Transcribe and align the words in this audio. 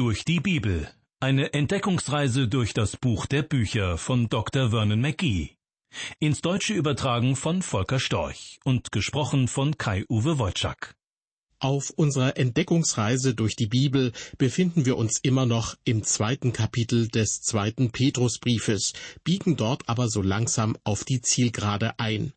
durch 0.00 0.24
die 0.24 0.40
Bibel. 0.40 0.90
Eine 1.20 1.52
Entdeckungsreise 1.52 2.48
durch 2.48 2.72
das 2.72 2.96
Buch 2.96 3.26
der 3.26 3.42
Bücher 3.42 3.98
von 3.98 4.30
Dr. 4.30 4.70
Vernon 4.70 4.98
McGee. 4.98 5.50
Ins 6.18 6.40
Deutsche 6.40 6.72
übertragen 6.72 7.36
von 7.36 7.60
Volker 7.60 8.00
Storch 8.00 8.60
und 8.64 8.92
gesprochen 8.92 9.46
von 9.46 9.76
Kai-Uwe 9.76 10.38
Wojczak. 10.38 10.96
Auf 11.58 11.90
unserer 11.90 12.38
Entdeckungsreise 12.38 13.34
durch 13.34 13.56
die 13.56 13.66
Bibel 13.66 14.12
befinden 14.38 14.86
wir 14.86 14.96
uns 14.96 15.18
immer 15.18 15.44
noch 15.44 15.76
im 15.84 16.02
zweiten 16.02 16.54
Kapitel 16.54 17.08
des 17.08 17.42
zweiten 17.42 17.90
Petrusbriefes, 17.90 18.94
biegen 19.22 19.56
dort 19.56 19.86
aber 19.86 20.08
so 20.08 20.22
langsam 20.22 20.78
auf 20.82 21.04
die 21.04 21.20
Zielgerade 21.20 21.98
ein. 21.98 22.32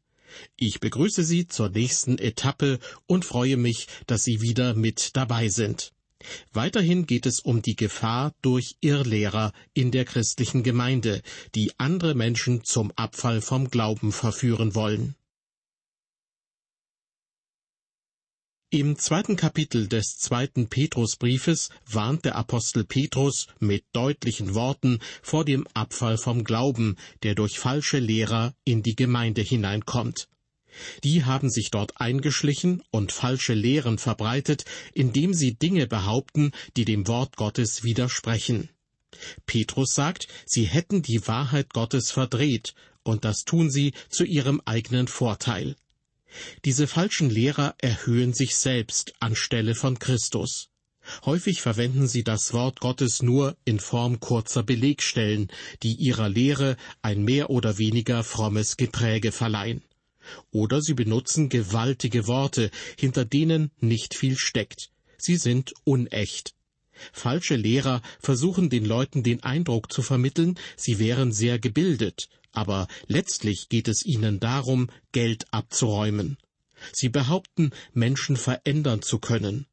Ich 0.57 0.81
begrüße 0.81 1.23
Sie 1.23 1.47
zur 1.47 1.69
nächsten 1.69 2.17
Etappe 2.17 2.79
und 3.05 3.23
freue 3.23 3.55
mich, 3.55 3.87
dass 4.05 4.25
Sie 4.25 4.41
wieder 4.41 4.73
mit 4.73 5.15
dabei 5.15 5.47
sind. 5.47 5.92
Weiterhin 6.51 7.05
geht 7.05 7.25
es 7.25 7.39
um 7.39 7.61
die 7.61 7.75
Gefahr 7.75 8.33
durch 8.41 8.75
Irrlehrer 8.81 9.53
in 9.73 9.91
der 9.91 10.05
christlichen 10.05 10.63
Gemeinde, 10.63 11.21
die 11.55 11.71
andere 11.77 12.15
Menschen 12.15 12.63
zum 12.63 12.91
Abfall 12.95 13.41
vom 13.41 13.69
Glauben 13.69 14.11
verführen 14.11 14.75
wollen. 14.75 15.15
Im 18.73 18.97
zweiten 18.97 19.35
Kapitel 19.35 19.87
des 19.87 20.17
zweiten 20.17 20.67
Petrusbriefes 20.67 21.69
warnt 21.85 22.25
der 22.25 22.35
Apostel 22.35 22.83
Petrus 22.83 23.45
mit 23.59 23.85
deutlichen 23.93 24.55
Worten 24.55 24.97
vor 25.21 25.45
dem 25.45 25.67
Abfall 25.75 26.17
vom 26.17 26.43
Glauben, 26.43 26.97
der 27.21 27.35
durch 27.35 27.59
falsche 27.59 27.99
Lehrer 27.99 28.55
in 28.65 28.81
die 28.81 28.95
Gemeinde 28.95 29.43
hineinkommt. 29.43 30.27
Die 31.03 31.25
haben 31.25 31.49
sich 31.49 31.71
dort 31.71 31.99
eingeschlichen 31.99 32.83
und 32.91 33.11
falsche 33.11 33.53
Lehren 33.53 33.97
verbreitet, 33.97 34.65
indem 34.93 35.33
sie 35.33 35.55
Dinge 35.55 35.87
behaupten, 35.87 36.51
die 36.77 36.85
dem 36.85 37.07
Wort 37.07 37.35
Gottes 37.37 37.83
widersprechen. 37.83 38.69
Petrus 39.45 39.93
sagt, 39.93 40.27
sie 40.45 40.65
hätten 40.65 41.01
die 41.01 41.27
Wahrheit 41.27 41.73
Gottes 41.73 42.11
verdreht, 42.11 42.73
und 43.03 43.25
das 43.25 43.43
tun 43.43 43.69
sie 43.69 43.93
zu 44.09 44.23
ihrem 44.23 44.61
eigenen 44.65 45.07
Vorteil. 45.07 45.75
Diese 46.65 46.87
falschen 46.87 47.29
Lehrer 47.29 47.75
erhöhen 47.77 48.33
sich 48.33 48.55
selbst 48.55 49.13
anstelle 49.19 49.75
von 49.75 49.99
Christus. 49.99 50.69
Häufig 51.25 51.61
verwenden 51.61 52.07
sie 52.07 52.23
das 52.23 52.53
Wort 52.53 52.79
Gottes 52.79 53.21
nur 53.21 53.57
in 53.65 53.79
Form 53.79 54.19
kurzer 54.19 54.63
Belegstellen, 54.63 55.49
die 55.83 55.93
ihrer 55.95 56.29
Lehre 56.29 56.77
ein 57.01 57.23
mehr 57.23 57.49
oder 57.49 57.77
weniger 57.77 58.23
frommes 58.23 58.77
Gepräge 58.77 59.31
verleihen. 59.31 59.83
Oder 60.51 60.81
sie 60.81 60.93
benutzen 60.93 61.49
gewaltige 61.49 62.27
Worte, 62.27 62.71
hinter 62.97 63.25
denen 63.25 63.71
nicht 63.79 64.15
viel 64.15 64.37
steckt. 64.37 64.91
Sie 65.17 65.37
sind 65.37 65.73
unecht. 65.83 66.53
Falsche 67.11 67.55
Lehrer 67.55 68.01
versuchen 68.19 68.69
den 68.69 68.85
Leuten 68.85 69.23
den 69.23 69.43
Eindruck 69.43 69.91
zu 69.91 70.01
vermitteln, 70.01 70.59
sie 70.77 70.99
wären 70.99 71.31
sehr 71.31 71.59
gebildet, 71.59 72.29
aber 72.51 72.87
letztlich 73.07 73.69
geht 73.69 73.87
es 73.87 74.05
ihnen 74.05 74.39
darum, 74.39 74.89
Geld 75.11 75.51
abzuräumen. 75.51 76.37
Sie 76.91 77.09
behaupten, 77.09 77.71
Menschen 77.93 78.37
verändern 78.37 79.01
zu 79.01 79.19
können. 79.19 79.65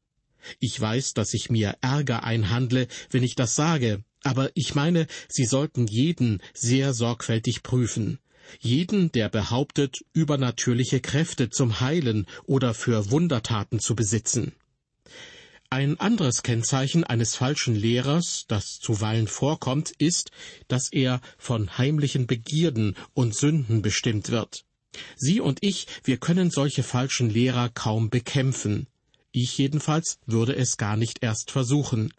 Ich 0.59 0.79
weiß, 0.79 1.13
dass 1.13 1.33
ich 1.33 1.49
mir 1.49 1.75
Ärger 1.81 2.23
einhandle, 2.23 2.87
wenn 3.11 3.23
ich 3.23 3.35
das 3.35 3.55
sage, 3.55 4.03
aber 4.23 4.49
ich 4.55 4.73
meine, 4.73 5.07
Sie 5.27 5.45
sollten 5.45 5.87
jeden 5.87 6.41
sehr 6.53 6.93
sorgfältig 6.93 7.61
prüfen 7.63 8.19
jeden, 8.59 9.11
der 9.11 9.29
behauptet, 9.29 10.03
übernatürliche 10.13 10.99
Kräfte 10.99 11.49
zum 11.49 11.79
Heilen 11.79 12.27
oder 12.45 12.73
für 12.73 13.11
Wundertaten 13.11 13.79
zu 13.79 13.95
besitzen. 13.95 14.53
Ein 15.69 15.97
anderes 16.01 16.43
Kennzeichen 16.43 17.05
eines 17.05 17.35
falschen 17.35 17.75
Lehrers, 17.75 18.43
das 18.49 18.79
zuweilen 18.79 19.27
vorkommt, 19.27 19.91
ist, 19.97 20.31
dass 20.67 20.91
er 20.91 21.21
von 21.37 21.77
heimlichen 21.77 22.27
Begierden 22.27 22.97
und 23.13 23.33
Sünden 23.35 23.81
bestimmt 23.81 24.31
wird. 24.31 24.65
Sie 25.15 25.39
und 25.39 25.59
ich, 25.61 25.87
wir 26.03 26.17
können 26.17 26.51
solche 26.51 26.83
falschen 26.83 27.29
Lehrer 27.29 27.69
kaum 27.69 28.09
bekämpfen. 28.09 28.87
Ich 29.31 29.57
jedenfalls 29.57 30.19
würde 30.25 30.55
es 30.57 30.75
gar 30.75 30.97
nicht 30.97 31.23
erst 31.23 31.51
versuchen. 31.51 32.13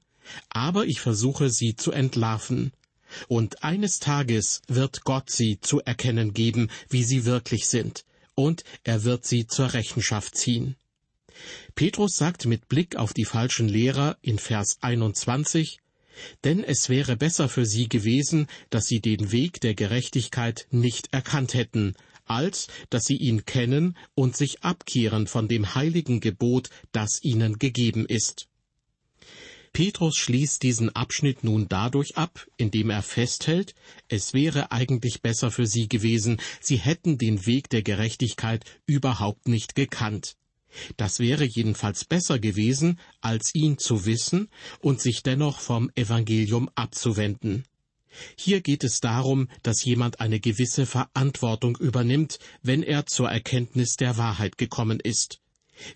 Aber 0.49 0.87
ich 0.87 1.01
versuche 1.01 1.51
sie 1.51 1.77
zu 1.77 1.93
entlarven. 1.93 2.73
Und 3.29 3.63
eines 3.63 3.99
Tages 3.99 4.63
wird 4.69 5.05
Gott 5.05 5.31
sie 5.31 5.61
zu 5.61 5.81
erkennen 5.81 6.35
geben, 6.35 6.71
wie 6.89 7.05
sie 7.05 7.25
wirklich 7.25 7.67
sind, 7.67 8.05
und 8.35 8.65
er 8.85 9.05
wird 9.05 9.25
sie 9.25 9.47
zur 9.47 9.73
Rechenschaft 9.75 10.37
ziehen. 10.37 10.77
Petrus 11.75 12.17
sagt 12.17 12.47
mit 12.47 12.69
Blick 12.69 12.97
auf 12.97 13.13
die 13.13 13.25
falschen 13.25 13.69
Lehrer 13.69 14.19
in 14.23 14.39
Vers 14.39 14.79
21, 14.81 15.79
denn 16.45 16.63
es 16.63 16.89
wäre 16.89 17.17
besser 17.17 17.49
für 17.49 17.67
sie 17.67 17.89
gewesen, 17.89 18.47
dass 18.71 18.87
sie 18.87 19.01
den 19.01 19.33
Weg 19.33 19.61
der 19.61 19.75
Gerechtigkeit 19.75 20.67
nicht 20.71 21.13
erkannt 21.13 21.55
hätten, 21.55 21.95
als 22.27 22.69
dass 22.91 23.05
sie 23.05 23.17
ihn 23.17 23.45
kennen 23.45 23.97
und 24.15 24.37
sich 24.37 24.63
abkehren 24.63 25.27
von 25.27 25.49
dem 25.49 25.75
heiligen 25.75 26.21
Gebot, 26.21 26.71
das 26.93 27.23
ihnen 27.23 27.59
gegeben 27.59 28.07
ist. 28.07 28.47
Petrus 29.73 30.17
schließt 30.17 30.63
diesen 30.63 30.95
Abschnitt 30.95 31.45
nun 31.45 31.67
dadurch 31.69 32.17
ab, 32.17 32.47
indem 32.59 32.91
er 32.91 33.03
festhält, 33.03 33.75
es 34.09 34.35
wäre 34.35 34.71
eigentlich 34.71 35.23
besser 35.23 35.51
für 35.51 35.67
sie 35.67 35.89
gewesen, 35.89 36.41
sie 36.61 36.77
hätten 36.77 37.17
den 37.17 37.47
Weg 37.47 37.71
der 37.71 37.83
Gerechtigkeit 37.83 38.65
überhaupt 38.87 39.49
nicht 39.49 39.75
gekannt. 39.75 40.37
Das 40.97 41.21
wäre 41.21 41.45
jedenfalls 41.45 42.05
besser 42.05 42.39
gewesen, 42.39 42.99
als 43.21 43.55
ihn 43.55 43.79
zu 43.79 44.05
wissen 44.05 44.49
und 44.81 45.01
sich 45.01 45.23
dennoch 45.23 45.59
vom 45.61 45.91
Evangelium 45.95 46.71
abzuwenden. 46.75 47.65
Hier 48.37 48.61
geht 48.61 48.85
es 48.85 49.01
darum, 49.01 49.49
dass 49.63 49.85
jemand 49.85 50.21
eine 50.21 50.39
gewisse 50.39 50.85
Verantwortung 50.85 51.77
übernimmt, 51.79 52.39
wenn 52.63 52.83
er 52.83 53.07
zur 53.07 53.31
Erkenntnis 53.31 53.97
der 53.97 54.19
Wahrheit 54.19 54.59
gekommen 54.59 55.01
ist. 55.01 55.42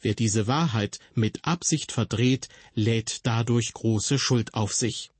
Wer 0.00 0.14
diese 0.14 0.47
Wahrheit 0.47 0.98
mit 1.14 1.44
Absicht 1.44 1.92
verdreht, 1.92 2.48
lädt 2.75 3.26
dadurch 3.26 3.72
große 3.72 4.19
Schuld 4.19 4.54
auf 4.54 4.75
sich. 4.75 5.10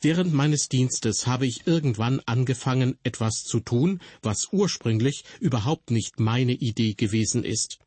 Während 0.00 0.32
meines 0.32 0.68
Dienstes 0.68 1.26
habe 1.26 1.46
ich 1.46 1.66
irgendwann 1.66 2.20
angefangen, 2.20 2.96
etwas 3.02 3.42
zu 3.42 3.58
tun, 3.58 4.00
was 4.22 4.48
ursprünglich 4.52 5.24
überhaupt 5.40 5.90
nicht 5.90 6.20
meine 6.20 6.52
Idee 6.52 6.94
gewesen 6.94 7.42
ist. 7.42 7.78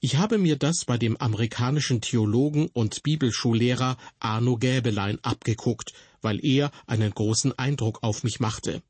Ich 0.00 0.16
habe 0.16 0.38
mir 0.38 0.56
das 0.56 0.86
bei 0.86 0.96
dem 0.96 1.18
amerikanischen 1.18 2.00
Theologen 2.00 2.68
und 2.68 3.02
Bibelschullehrer 3.02 3.98
Arno 4.18 4.56
Gäbelein 4.56 5.22
abgeguckt, 5.22 5.92
weil 6.22 6.42
er 6.44 6.70
einen 6.86 7.10
großen 7.10 7.56
Eindruck 7.58 8.02
auf 8.02 8.24
mich 8.24 8.40
machte. 8.40 8.82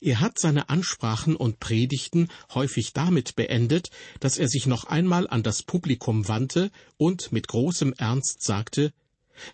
Er 0.00 0.20
hat 0.20 0.38
seine 0.38 0.68
Ansprachen 0.68 1.36
und 1.36 1.60
Predigten 1.60 2.28
häufig 2.54 2.92
damit 2.92 3.36
beendet, 3.36 3.90
dass 4.20 4.38
er 4.38 4.48
sich 4.48 4.66
noch 4.66 4.84
einmal 4.84 5.28
an 5.28 5.42
das 5.42 5.62
Publikum 5.62 6.28
wandte 6.28 6.70
und 6.96 7.32
mit 7.32 7.48
großem 7.48 7.94
Ernst 7.96 8.42
sagte 8.42 8.92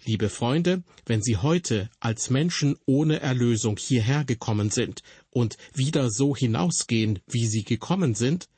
Liebe 0.05 0.29
Freunde, 0.29 0.83
wenn 1.07 1.23
Sie 1.23 1.39
heute 1.39 1.91
als 2.01 2.31
Menschen 2.31 2.77
ohne 2.87 3.21
Erlösung 3.21 3.77
hierher 3.79 4.25
gekommen 4.25 4.71
sind 4.71 5.03
und 5.31 5.57
wieder 5.75 6.11
so 6.11 6.37
hinausgehen, 6.37 7.21
wie 7.27 7.47
Sie 7.47 7.65
gekommen 7.65 8.15
sind, 8.15 8.49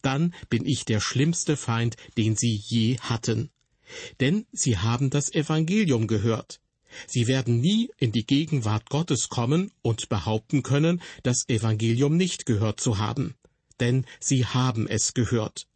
dann 0.00 0.34
bin 0.48 0.66
ich 0.66 0.84
der 0.84 1.00
schlimmste 1.00 1.56
Feind, 1.56 1.96
den 2.16 2.36
Sie 2.36 2.54
je 2.54 2.98
hatten. 2.98 3.50
Denn 4.20 4.46
Sie 4.52 4.78
haben 4.78 5.10
das 5.10 5.32
Evangelium 5.32 6.06
gehört. 6.06 6.61
Sie 7.06 7.26
werden 7.26 7.60
nie 7.60 7.90
in 7.98 8.12
die 8.12 8.26
Gegenwart 8.26 8.90
Gottes 8.90 9.28
kommen 9.28 9.72
und 9.82 10.08
behaupten 10.08 10.62
können, 10.62 11.02
das 11.22 11.48
Evangelium 11.48 12.16
nicht 12.16 12.46
gehört 12.46 12.80
zu 12.80 12.98
haben, 12.98 13.34
denn 13.80 14.06
sie 14.20 14.46
haben 14.46 14.86
es 14.86 15.14
gehört. 15.14 15.66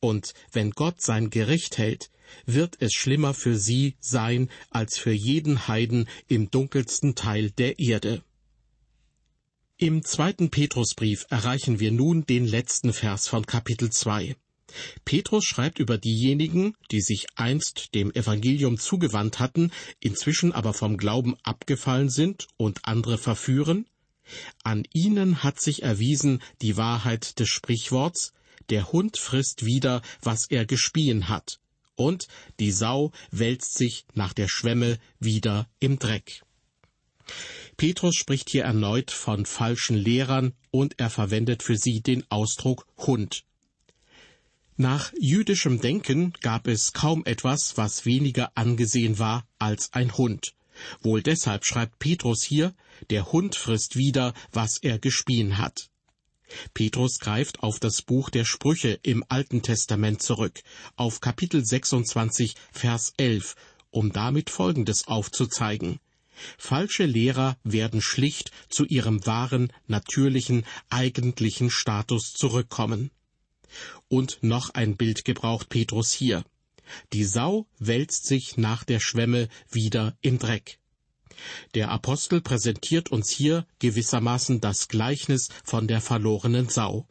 Und 0.00 0.34
wenn 0.52 0.72
Gott 0.72 1.00
sein 1.00 1.30
Gericht 1.30 1.78
hält, 1.78 2.10
wird 2.46 2.76
es 2.80 2.92
schlimmer 2.92 3.34
für 3.34 3.56
sie 3.56 3.96
sein 4.00 4.50
als 4.70 4.98
für 4.98 5.12
jeden 5.12 5.68
Heiden 5.68 6.08
im 6.26 6.50
dunkelsten 6.50 7.14
Teil 7.14 7.50
der 7.50 7.78
Erde. 7.78 8.22
Im 9.76 10.04
zweiten 10.04 10.50
Petrusbrief 10.50 11.24
erreichen 11.30 11.78
wir 11.78 11.92
nun 11.92 12.26
den 12.26 12.46
letzten 12.46 12.92
Vers 12.92 13.28
von 13.28 13.46
Kapitel 13.46 13.90
2. 13.90 14.34
Petrus 15.04 15.44
schreibt 15.44 15.78
über 15.78 15.98
diejenigen, 15.98 16.74
die 16.90 17.00
sich 17.00 17.26
einst 17.36 17.94
dem 17.94 18.12
Evangelium 18.12 18.78
zugewandt 18.78 19.38
hatten, 19.38 19.72
inzwischen 20.00 20.52
aber 20.52 20.74
vom 20.74 20.96
Glauben 20.96 21.36
abgefallen 21.42 22.10
sind 22.10 22.48
und 22.56 22.84
andere 22.84 23.18
verführen. 23.18 23.86
An 24.62 24.84
ihnen 24.92 25.42
hat 25.42 25.60
sich 25.60 25.82
erwiesen 25.82 26.42
die 26.60 26.76
Wahrheit 26.76 27.38
des 27.38 27.48
Sprichworts, 27.48 28.34
der 28.68 28.92
Hund 28.92 29.16
frisst 29.16 29.64
wieder, 29.64 30.02
was 30.20 30.50
er 30.50 30.66
gespien 30.66 31.28
hat, 31.28 31.60
und 31.96 32.28
die 32.60 32.72
Sau 32.72 33.12
wälzt 33.30 33.78
sich 33.78 34.04
nach 34.14 34.34
der 34.34 34.48
Schwemme 34.48 34.98
wieder 35.18 35.68
im 35.80 35.98
Dreck. 35.98 36.42
Petrus 37.76 38.16
spricht 38.16 38.50
hier 38.50 38.64
erneut 38.64 39.10
von 39.10 39.46
falschen 39.46 39.96
Lehrern 39.96 40.54
und 40.70 40.98
er 40.98 41.10
verwendet 41.10 41.62
für 41.62 41.76
sie 41.76 42.00
den 42.00 42.24
Ausdruck 42.30 42.86
Hund. 42.98 43.44
Nach 44.80 45.12
jüdischem 45.18 45.80
Denken 45.80 46.32
gab 46.40 46.68
es 46.68 46.92
kaum 46.92 47.24
etwas, 47.24 47.72
was 47.74 48.04
weniger 48.04 48.52
angesehen 48.54 49.18
war 49.18 49.44
als 49.58 49.92
ein 49.92 50.16
Hund. 50.16 50.54
Wohl 51.00 51.20
deshalb 51.20 51.64
schreibt 51.66 51.98
Petrus 51.98 52.44
hier, 52.44 52.72
der 53.10 53.32
Hund 53.32 53.56
frisst 53.56 53.96
wieder, 53.96 54.34
was 54.52 54.78
er 54.80 55.00
gespien 55.00 55.58
hat. 55.58 55.90
Petrus 56.74 57.18
greift 57.18 57.64
auf 57.64 57.80
das 57.80 58.02
Buch 58.02 58.30
der 58.30 58.44
Sprüche 58.44 59.00
im 59.02 59.24
Alten 59.28 59.62
Testament 59.62 60.22
zurück, 60.22 60.60
auf 60.94 61.20
Kapitel 61.20 61.64
26, 61.64 62.54
Vers 62.70 63.14
11, 63.16 63.56
um 63.90 64.12
damit 64.12 64.48
Folgendes 64.48 65.08
aufzuzeigen. 65.08 65.98
Falsche 66.56 67.04
Lehrer 67.04 67.56
werden 67.64 68.00
schlicht 68.00 68.52
zu 68.68 68.84
ihrem 68.84 69.26
wahren, 69.26 69.72
natürlichen, 69.88 70.64
eigentlichen 70.88 71.68
Status 71.68 72.32
zurückkommen. 72.32 73.10
Und 74.08 74.38
noch 74.42 74.70
ein 74.70 74.96
Bild 74.96 75.24
gebraucht 75.24 75.68
Petrus 75.68 76.12
hier. 76.12 76.44
Die 77.12 77.24
Sau 77.24 77.66
wälzt 77.78 78.26
sich 78.26 78.56
nach 78.56 78.84
der 78.84 79.00
Schwemme 79.00 79.48
wieder 79.70 80.16
im 80.20 80.38
Dreck. 80.38 80.78
Der 81.74 81.90
Apostel 81.90 82.40
präsentiert 82.40 83.10
uns 83.10 83.30
hier 83.30 83.66
gewissermaßen 83.78 84.60
das 84.60 84.88
Gleichnis 84.88 85.48
von 85.64 85.86
der 85.86 86.00
verlorenen 86.00 86.68
Sau. 86.68 87.06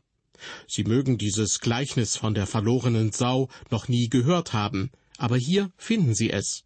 Sie 0.67 0.83
mögen 0.83 1.17
dieses 1.17 1.59
Gleichnis 1.59 2.15
von 2.17 2.33
der 2.33 2.45
verlorenen 2.45 3.11
Sau 3.11 3.49
noch 3.71 3.87
nie 3.87 4.09
gehört 4.09 4.53
haben, 4.53 4.91
aber 5.17 5.37
hier 5.37 5.71
finden 5.77 6.13
Sie 6.13 6.29
es. 6.29 6.63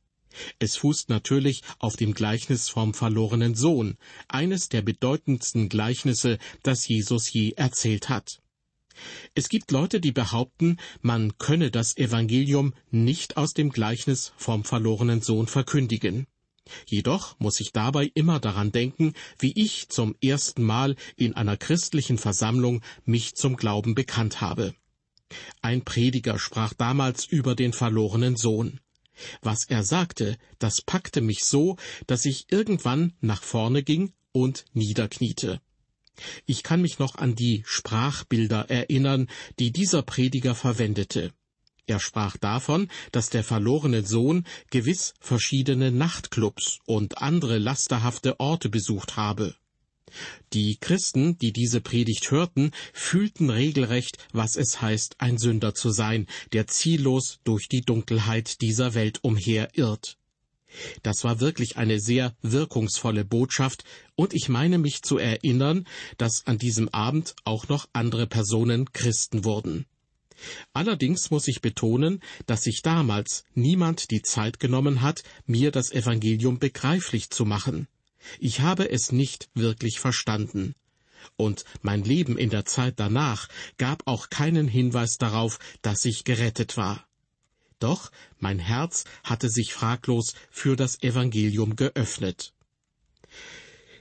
Es 0.59 0.77
fußt 0.77 1.09
natürlich 1.09 1.61
auf 1.79 1.97
dem 1.97 2.13
Gleichnis 2.13 2.69
vom 2.69 2.93
verlorenen 2.93 3.53
Sohn, 3.55 3.97
eines 4.27 4.69
der 4.69 4.81
bedeutendsten 4.81 5.67
Gleichnisse, 5.69 6.37
das 6.63 6.87
Jesus 6.87 7.31
je 7.31 7.51
erzählt 7.51 8.09
hat. 8.09 8.40
Es 9.33 9.49
gibt 9.49 9.71
Leute, 9.71 9.99
die 9.99 10.11
behaupten, 10.11 10.77
man 11.01 11.37
könne 11.37 11.71
das 11.71 11.97
Evangelium 11.97 12.73
nicht 12.89 13.37
aus 13.37 13.53
dem 13.53 13.71
Gleichnis 13.71 14.33
vom 14.37 14.63
verlorenen 14.63 15.21
Sohn 15.21 15.47
verkündigen. 15.47 16.27
Jedoch 16.85 17.39
muss 17.39 17.59
ich 17.59 17.71
dabei 17.71 18.11
immer 18.13 18.39
daran 18.39 18.71
denken, 18.71 19.13
wie 19.39 19.53
ich 19.55 19.89
zum 19.89 20.15
ersten 20.21 20.63
Mal 20.63 20.95
in 21.15 21.33
einer 21.35 21.57
christlichen 21.57 22.17
Versammlung 22.17 22.81
mich 23.03 23.35
zum 23.35 23.55
Glauben 23.55 23.95
bekannt 23.95 24.41
habe. 24.41 24.73
Ein 25.61 25.83
Prediger 25.83 26.37
sprach 26.37 26.73
damals 26.73 27.25
über 27.25 27.55
den 27.55 27.73
verlorenen 27.73 28.35
Sohn. 28.35 28.79
Was 29.41 29.65
er 29.65 29.83
sagte, 29.83 30.37
das 30.59 30.81
packte 30.81 31.21
mich 31.21 31.45
so, 31.45 31.77
dass 32.07 32.25
ich 32.25 32.51
irgendwann 32.51 33.13
nach 33.21 33.43
vorne 33.43 33.83
ging 33.83 34.13
und 34.31 34.65
niederkniete. 34.73 35.61
Ich 36.45 36.63
kann 36.63 36.81
mich 36.81 36.99
noch 36.99 37.15
an 37.15 37.35
die 37.35 37.63
Sprachbilder 37.65 38.69
erinnern, 38.69 39.27
die 39.59 39.71
dieser 39.71 40.01
Prediger 40.01 40.55
verwendete. 40.55 41.31
Er 41.87 41.99
sprach 41.99 42.37
davon, 42.37 42.89
dass 43.11 43.29
der 43.29 43.43
verlorene 43.43 44.05
Sohn 44.05 44.45
gewiss 44.69 45.13
verschiedene 45.19 45.91
Nachtclubs 45.91 46.79
und 46.85 47.17
andere 47.17 47.57
lasterhafte 47.57 48.39
Orte 48.39 48.69
besucht 48.69 49.17
habe. 49.17 49.55
Die 50.53 50.77
Christen, 50.77 51.37
die 51.37 51.53
diese 51.53 51.81
Predigt 51.81 52.31
hörten, 52.31 52.71
fühlten 52.93 53.49
regelrecht, 53.49 54.17
was 54.33 54.55
es 54.55 54.81
heißt, 54.81 55.15
ein 55.19 55.37
Sünder 55.37 55.73
zu 55.73 55.91
sein, 55.91 56.27
der 56.53 56.67
ziellos 56.67 57.39
durch 57.43 57.69
die 57.69 57.81
Dunkelheit 57.81 58.61
dieser 58.61 58.93
Welt 58.93 59.23
umherirrt. 59.23 60.17
Das 61.03 61.23
war 61.23 61.39
wirklich 61.39 61.77
eine 61.77 61.99
sehr 61.99 62.35
wirkungsvolle 62.41 63.25
Botschaft, 63.25 63.83
und 64.15 64.33
ich 64.33 64.49
meine 64.49 64.77
mich 64.77 65.01
zu 65.01 65.17
erinnern, 65.17 65.87
dass 66.17 66.45
an 66.45 66.57
diesem 66.57 66.89
Abend 66.89 67.35
auch 67.43 67.67
noch 67.67 67.87
andere 67.93 68.27
Personen 68.27 68.91
Christen 68.93 69.45
wurden. 69.45 69.85
Allerdings 70.73 71.31
muss 71.31 71.47
ich 71.47 71.61
betonen, 71.61 72.21
dass 72.45 72.63
sich 72.63 72.81
damals 72.81 73.43
niemand 73.53 74.11
die 74.11 74.21
Zeit 74.21 74.59
genommen 74.59 75.01
hat, 75.01 75.23
mir 75.45 75.71
das 75.71 75.91
Evangelium 75.91 76.59
begreiflich 76.59 77.29
zu 77.29 77.45
machen. 77.45 77.87
Ich 78.39 78.61
habe 78.61 78.89
es 78.89 79.11
nicht 79.11 79.49
wirklich 79.53 79.99
verstanden. 79.99 80.75
Und 81.37 81.65
mein 81.81 82.03
Leben 82.03 82.37
in 82.37 82.49
der 82.49 82.65
Zeit 82.65 82.99
danach 82.99 83.47
gab 83.77 84.07
auch 84.07 84.29
keinen 84.29 84.67
Hinweis 84.67 85.17
darauf, 85.17 85.59
dass 85.81 86.05
ich 86.05 86.23
gerettet 86.23 86.77
war. 86.77 87.05
Doch 87.81 88.11
mein 88.39 88.59
Herz 88.59 89.05
hatte 89.23 89.49
sich 89.49 89.73
fraglos 89.73 90.35
für 90.51 90.75
das 90.75 91.01
Evangelium 91.01 91.75
geöffnet. 91.75 92.53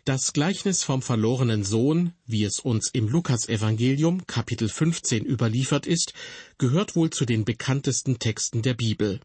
Das 0.04 0.32
Gleichnis 0.32 0.82
vom 0.82 1.02
verlorenen 1.02 1.64
Sohn, 1.64 2.12
wie 2.26 2.44
es 2.44 2.60
uns 2.60 2.90
im 2.92 3.08
Lukasevangelium 3.08 4.26
Kapitel 4.26 4.68
15 4.68 5.24
überliefert 5.24 5.86
ist, 5.86 6.12
gehört 6.58 6.94
wohl 6.94 7.10
zu 7.10 7.24
den 7.24 7.44
bekanntesten 7.44 8.18
Texten 8.18 8.62
der 8.62 8.74
Bibel. 8.74 9.20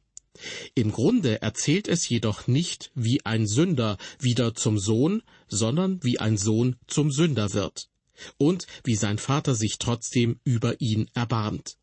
Im 0.73 0.91
Grunde 0.91 1.41
erzählt 1.41 1.87
es 1.87 2.07
jedoch 2.07 2.47
nicht, 2.47 2.91
wie 2.95 3.25
ein 3.25 3.47
Sünder 3.47 3.97
wieder 4.19 4.53
zum 4.53 4.77
Sohn, 4.77 5.21
sondern 5.49 6.01
wie 6.03 6.19
ein 6.19 6.37
Sohn 6.37 6.77
zum 6.87 7.11
Sünder 7.11 7.53
wird 7.53 7.89
und 8.37 8.67
wie 8.83 8.95
sein 8.95 9.17
Vater 9.17 9.55
sich 9.55 9.79
trotzdem 9.79 10.39
über 10.43 10.79
ihn 10.79 11.09
erbarmt. 11.13 11.77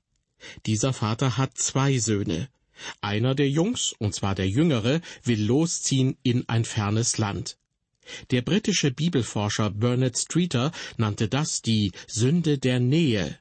Dieser 0.66 0.92
Vater 0.92 1.36
hat 1.36 1.56
zwei 1.56 1.98
Söhne. 1.98 2.48
Einer 3.00 3.34
der 3.34 3.48
Jungs, 3.48 3.94
und 3.98 4.14
zwar 4.14 4.34
der 4.34 4.48
Jüngere, 4.48 5.00
will 5.24 5.42
losziehen 5.42 6.16
in 6.22 6.48
ein 6.48 6.64
fernes 6.64 7.18
Land. 7.18 7.56
Der 8.30 8.42
britische 8.42 8.90
Bibelforscher 8.90 9.70
Bernard 9.70 10.18
Streeter 10.18 10.72
nannte 10.96 11.28
das 11.28 11.62
die 11.62 11.92
Sünde 12.08 12.58
der 12.58 12.80
Nähe. 12.80 13.38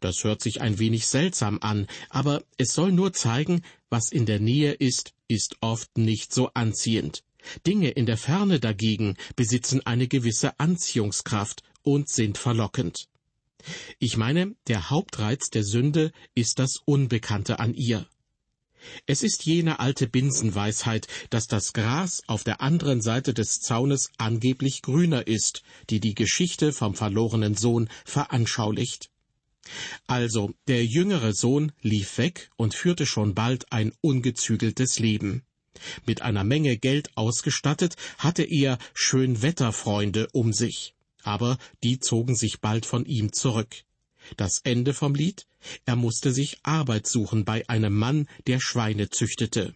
Das 0.00 0.22
hört 0.22 0.42
sich 0.42 0.60
ein 0.60 0.78
wenig 0.78 1.06
seltsam 1.06 1.58
an, 1.60 1.86
aber 2.10 2.44
es 2.58 2.74
soll 2.74 2.92
nur 2.92 3.12
zeigen, 3.12 3.62
was 3.88 4.12
in 4.12 4.26
der 4.26 4.38
Nähe 4.38 4.72
ist, 4.72 5.14
ist 5.28 5.56
oft 5.60 5.96
nicht 5.98 6.32
so 6.32 6.50
anziehend. 6.54 7.24
Dinge 7.66 7.90
in 7.90 8.06
der 8.06 8.18
Ferne 8.18 8.60
dagegen 8.60 9.16
besitzen 9.36 9.84
eine 9.86 10.08
gewisse 10.08 10.58
Anziehungskraft 10.60 11.62
und 11.82 12.08
sind 12.08 12.36
verlockend. 12.38 13.08
Ich 13.98 14.16
meine, 14.16 14.54
der 14.66 14.90
Hauptreiz 14.90 15.50
der 15.50 15.64
Sünde 15.64 16.12
ist 16.34 16.58
das 16.58 16.76
Unbekannte 16.84 17.58
an 17.58 17.74
ihr. 17.74 18.06
Es 19.06 19.22
ist 19.22 19.44
jene 19.44 19.80
alte 19.80 20.06
Binsenweisheit, 20.06 21.06
dass 21.30 21.46
das 21.46 21.72
Gras 21.72 22.22
auf 22.26 22.44
der 22.44 22.60
anderen 22.60 23.00
Seite 23.00 23.34
des 23.34 23.60
Zaunes 23.60 24.10
angeblich 24.18 24.82
grüner 24.82 25.26
ist, 25.26 25.62
die 25.90 26.00
die 26.00 26.14
Geschichte 26.14 26.72
vom 26.72 26.94
verlorenen 26.94 27.54
Sohn 27.54 27.88
veranschaulicht. 28.04 29.10
Also, 30.06 30.54
der 30.66 30.84
jüngere 30.84 31.32
Sohn 31.32 31.72
lief 31.82 32.18
weg 32.18 32.50
und 32.56 32.74
führte 32.74 33.06
schon 33.06 33.34
bald 33.34 33.70
ein 33.72 33.92
ungezügeltes 34.00 34.98
Leben. 34.98 35.42
Mit 36.06 36.22
einer 36.22 36.44
Menge 36.44 36.76
Geld 36.76 37.10
ausgestattet, 37.16 37.96
hatte 38.18 38.42
er 38.44 38.78
Schönwetterfreunde 38.94 40.28
um 40.32 40.52
sich. 40.52 40.94
Aber 41.22 41.58
die 41.82 41.98
zogen 41.98 42.36
sich 42.36 42.60
bald 42.60 42.86
von 42.86 43.04
ihm 43.04 43.32
zurück. 43.32 43.82
Das 44.36 44.60
Ende 44.64 44.94
vom 44.94 45.14
Lied? 45.14 45.47
Er 45.84 45.96
musste 45.96 46.32
sich 46.32 46.58
Arbeit 46.62 47.06
suchen 47.06 47.44
bei 47.44 47.68
einem 47.68 47.94
Mann, 47.96 48.28
der 48.46 48.60
Schweine 48.60 49.10
züchtete. 49.10 49.74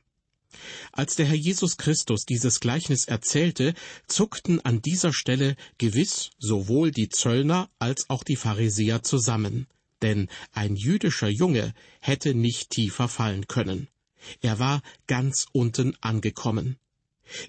Als 0.93 1.17
der 1.17 1.27
Herr 1.27 1.37
Jesus 1.37 1.77
Christus 1.79 2.25
dieses 2.25 2.61
Gleichnis 2.61 3.07
erzählte, 3.07 3.75
zuckten 4.07 4.61
an 4.65 4.83
dieser 4.83 5.13
Stelle 5.13 5.57
gewiss 5.79 6.31
sowohl 6.39 6.91
die 6.91 7.09
Zöllner 7.09 7.71
als 7.79 8.11
auch 8.11 8.23
die 8.23 8.37
Pharisäer 8.37 9.03
zusammen, 9.03 9.67
denn 10.03 10.29
ein 10.53 10.77
jüdischer 10.77 11.29
Junge 11.29 11.75
hätte 12.01 12.35
nicht 12.35 12.71
tiefer 12.71 13.09
fallen 13.09 13.47
können. 13.47 13.89
Er 14.41 14.59
war 14.59 14.83
ganz 15.07 15.47
unten 15.53 15.97
angekommen. 16.01 16.77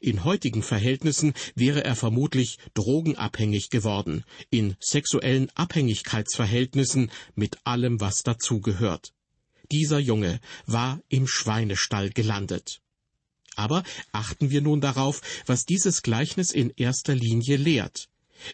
In 0.01 0.23
heutigen 0.23 0.63
Verhältnissen 0.63 1.33
wäre 1.55 1.83
er 1.83 1.95
vermutlich 1.95 2.57
drogenabhängig 2.73 3.69
geworden, 3.69 4.23
in 4.49 4.75
sexuellen 4.79 5.49
Abhängigkeitsverhältnissen 5.55 7.11
mit 7.35 7.57
allem, 7.65 7.99
was 7.99 8.23
dazugehört. 8.23 9.13
Dieser 9.71 9.99
Junge 9.99 10.39
war 10.65 11.01
im 11.09 11.27
Schweinestall 11.27 12.09
gelandet. 12.09 12.81
Aber 13.55 13.83
achten 14.11 14.49
wir 14.49 14.61
nun 14.61 14.81
darauf, 14.81 15.21
was 15.45 15.65
dieses 15.65 16.01
Gleichnis 16.01 16.51
in 16.51 16.71
erster 16.75 17.15
Linie 17.15 17.57
lehrt. 17.57 18.09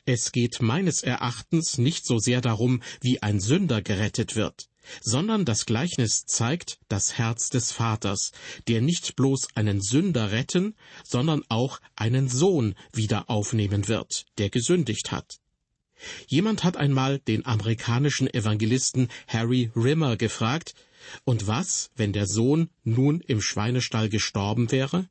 Es 0.05 0.31
geht 0.31 0.61
meines 0.61 1.03
Erachtens 1.03 1.77
nicht 1.77 2.05
so 2.05 2.19
sehr 2.19 2.41
darum, 2.41 2.81
wie 3.01 3.21
ein 3.21 3.39
Sünder 3.39 3.81
gerettet 3.81 4.35
wird 4.35 4.68
sondern 5.01 5.45
das 5.45 5.65
Gleichnis 5.65 6.25
zeigt 6.25 6.79
das 6.87 7.17
Herz 7.17 7.49
des 7.49 7.71
Vaters, 7.71 8.31
der 8.67 8.81
nicht 8.81 9.15
bloß 9.15 9.55
einen 9.55 9.81
Sünder 9.81 10.31
retten, 10.31 10.75
sondern 11.03 11.43
auch 11.49 11.79
einen 11.95 12.27
Sohn 12.27 12.75
wieder 12.93 13.29
aufnehmen 13.29 13.87
wird, 13.87 14.25
der 14.37 14.49
gesündigt 14.49 15.11
hat. 15.11 15.39
Jemand 16.27 16.63
hat 16.63 16.77
einmal 16.77 17.19
den 17.19 17.45
amerikanischen 17.45 18.33
Evangelisten 18.33 19.09
Harry 19.27 19.71
Rimmer 19.75 20.15
gefragt, 20.17 20.73
und 21.23 21.47
was, 21.47 21.91
wenn 21.95 22.13
der 22.13 22.27
Sohn 22.27 22.69
nun 22.83 23.21
im 23.21 23.41
Schweinestall 23.41 24.09
gestorben 24.09 24.71
wäre? 24.71 25.09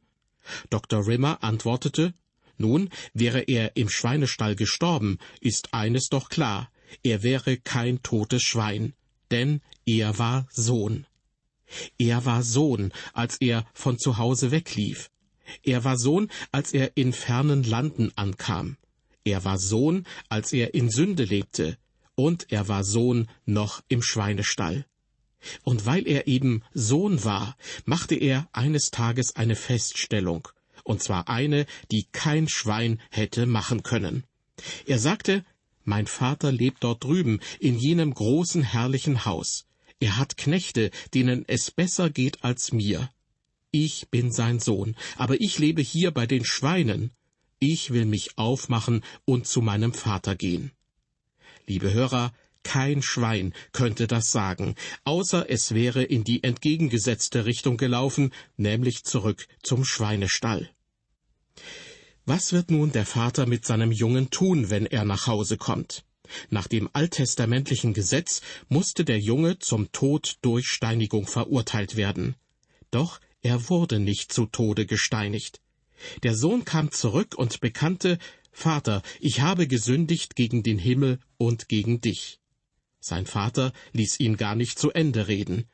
Dr. 0.71 1.07
Rimmer 1.07 1.43
antwortete, 1.43 2.15
nun, 2.57 2.91
wäre 3.15 3.43
er 3.43 3.77
im 3.77 3.89
Schweinestall 3.89 4.57
gestorben, 4.57 5.19
ist 5.41 5.73
eines 5.75 6.09
doch 6.09 6.29
klar, 6.29 6.71
er 7.03 7.23
wäre 7.23 7.57
kein 7.57 8.03
totes 8.03 8.43
Schwein, 8.43 8.95
denn 9.31 9.61
er 9.87 10.19
war 10.19 10.47
Sohn. 10.51 11.07
Er 11.99 12.25
war 12.25 12.43
Sohn, 12.43 12.93
als 13.13 13.37
er 13.41 13.67
von 13.75 13.99
zu 13.99 14.19
Hause 14.19 14.51
weglief. 14.51 15.11
Er 15.63 15.85
war 15.85 15.99
Sohn, 15.99 16.31
als 16.53 16.73
er 16.73 16.97
in 16.97 17.13
fernen 17.13 17.63
Landen 17.63 18.13
ankam. 18.17 18.77
Er 19.25 19.45
war 19.45 19.59
Sohn, 19.59 20.07
als 20.29 20.53
er 20.53 20.75
in 20.75 20.91
Sünde 20.91 21.25
lebte. 21.25 21.77
Und 22.15 22.51
er 22.51 22.69
war 22.69 22.85
Sohn 22.85 23.29
noch 23.45 23.83
im 23.89 24.03
Schweinestall. 24.03 24.87
Und 25.63 25.87
weil 25.87 26.07
er 26.07 26.27
eben 26.27 26.63
Sohn 26.75 27.25
war, 27.25 27.57
machte 27.85 28.15
er 28.15 28.49
eines 28.53 28.91
Tages 28.91 29.37
eine 29.37 29.55
Feststellung, 29.55 30.49
und 30.83 31.03
zwar 31.03 31.29
eine, 31.29 31.67
die 31.93 32.09
kein 32.11 32.49
Schwein 32.49 33.01
hätte 33.11 33.47
machen 33.47 33.83
können. 33.83 34.25
Er 34.87 34.99
sagte, 34.99 35.45
Mein 35.89 36.07
Vater 36.07 36.53
lebt 36.53 36.85
dort 36.85 37.03
drüben, 37.03 37.41
in 37.61 37.79
jenem 37.79 38.13
großen 38.13 38.63
herrlichen 38.63 39.25
Haus. 39.25 39.65
Er 40.01 40.19
hat 40.19 40.37
Knechte, 40.37 40.91
denen 41.15 41.47
es 41.49 41.71
besser 41.71 42.11
geht 42.11 42.45
als 42.45 42.73
mir. 42.73 43.11
Ich 43.71 44.11
bin 44.11 44.31
sein 44.31 44.61
Sohn, 44.61 44.97
aber 45.17 45.41
ich 45.41 45.59
lebe 45.59 45.81
hier 45.81 46.11
bei 46.11 46.27
den 46.27 46.45
Schweinen. 46.45 47.11
Ich 47.59 47.91
will 47.91 48.05
mich 48.05 48.37
aufmachen 48.37 49.03
und 49.25 49.47
zu 49.47 49.63
meinem 49.63 49.95
Vater 49.95 50.37
gehen. 50.37 50.73
Liebe 51.67 51.91
Hörer, 51.91 52.35
kein 52.65 53.01
Schwein 53.01 53.55
könnte 53.73 54.07
das 54.07 54.31
sagen, 54.31 54.75
außer 55.05 55.49
es 55.49 55.73
wäre 55.73 56.03
in 56.03 56.23
die 56.23 56.45
entgegengesetzte 56.45 57.47
Richtung 57.47 57.79
gelaufen, 57.79 58.35
nämlich 58.59 59.05
zurück 59.05 59.49
zum 59.63 59.87
Schweinestall. 59.87 60.69
Was 62.29 62.53
wird 62.53 62.71
nun 62.71 62.93
der 62.93 63.07
Vater 63.07 63.47
mit 63.47 63.65
seinem 63.65 63.91
Jungen 63.91 64.29
tun, 64.29 64.69
wenn 64.69 64.85
er 64.85 65.07
nach 65.07 65.27
Hause 65.27 65.57
kommt? 65.57 66.05
Nach 66.51 66.69
dem 66.69 66.91
alttestamentlichen 66.93 67.95
Gesetz 67.95 68.43
musste 68.69 69.07
der 69.07 69.19
Junge 69.19 69.61
zum 69.61 69.93
Tod 69.93 70.37
durch 70.43 70.67
Steinigung 70.67 71.27
verurteilt 71.27 71.97
werden. 71.97 72.35
Doch 72.91 73.19
er 73.41 73.71
wurde 73.71 73.99
nicht 73.99 74.31
zu 74.31 74.45
Tode 74.45 74.85
gesteinigt. 74.85 75.63
Der 76.23 76.37
Sohn 76.37 76.67
kam 76.67 76.91
zurück 76.91 77.35
und 77.35 77.61
bekannte, 77.61 78.19
Vater, 78.53 79.01
ich 79.21 79.41
habe 79.41 79.67
gesündigt 79.67 80.37
gegen 80.37 80.63
den 80.63 80.79
Himmel 80.79 81.21
und 81.39 81.67
gegen 81.71 82.03
dich. 82.03 82.41
Sein 83.01 83.25
Vater 83.25 83.73
ließ 83.95 84.21
ihn 84.21 84.37
gar 84.37 84.55
nicht 84.55 84.79
zu 84.79 84.91
Ende 84.91 85.29
reden. 85.29 85.65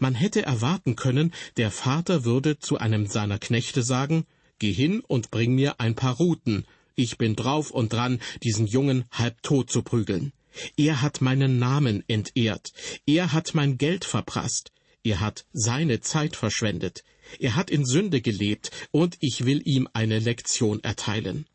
Man 0.00 0.16
hätte 0.16 0.42
erwarten 0.42 0.96
können, 0.96 1.32
der 1.56 1.70
Vater 1.70 2.24
würde 2.24 2.58
zu 2.58 2.78
einem 2.78 3.06
seiner 3.06 3.38
Knechte 3.38 3.84
sagen, 3.84 4.26
Geh 4.60 4.72
hin 4.72 5.00
und 5.00 5.30
bring 5.32 5.54
mir 5.54 5.80
ein 5.80 5.96
paar 5.96 6.16
Ruten, 6.16 6.64
ich 6.94 7.16
bin 7.16 7.34
drauf 7.34 7.70
und 7.70 7.94
dran, 7.94 8.20
diesen 8.42 8.66
Jungen 8.66 9.06
halb 9.10 9.42
tot 9.42 9.70
zu 9.70 9.82
prügeln. 9.82 10.32
Er 10.76 11.00
hat 11.00 11.22
meinen 11.22 11.58
Namen 11.58 12.04
entehrt. 12.08 12.72
Er 13.06 13.32
hat 13.32 13.54
mein 13.54 13.78
Geld 13.78 14.04
verprasst. 14.04 14.70
Er 15.02 15.20
hat 15.20 15.46
seine 15.54 16.00
Zeit 16.00 16.36
verschwendet. 16.36 17.04
Er 17.38 17.56
hat 17.56 17.70
in 17.70 17.86
Sünde 17.86 18.20
gelebt, 18.20 18.70
und 18.90 19.16
ich 19.20 19.46
will 19.46 19.62
ihm 19.64 19.88
eine 19.94 20.18
Lektion 20.18 20.84
erteilen. 20.84 21.46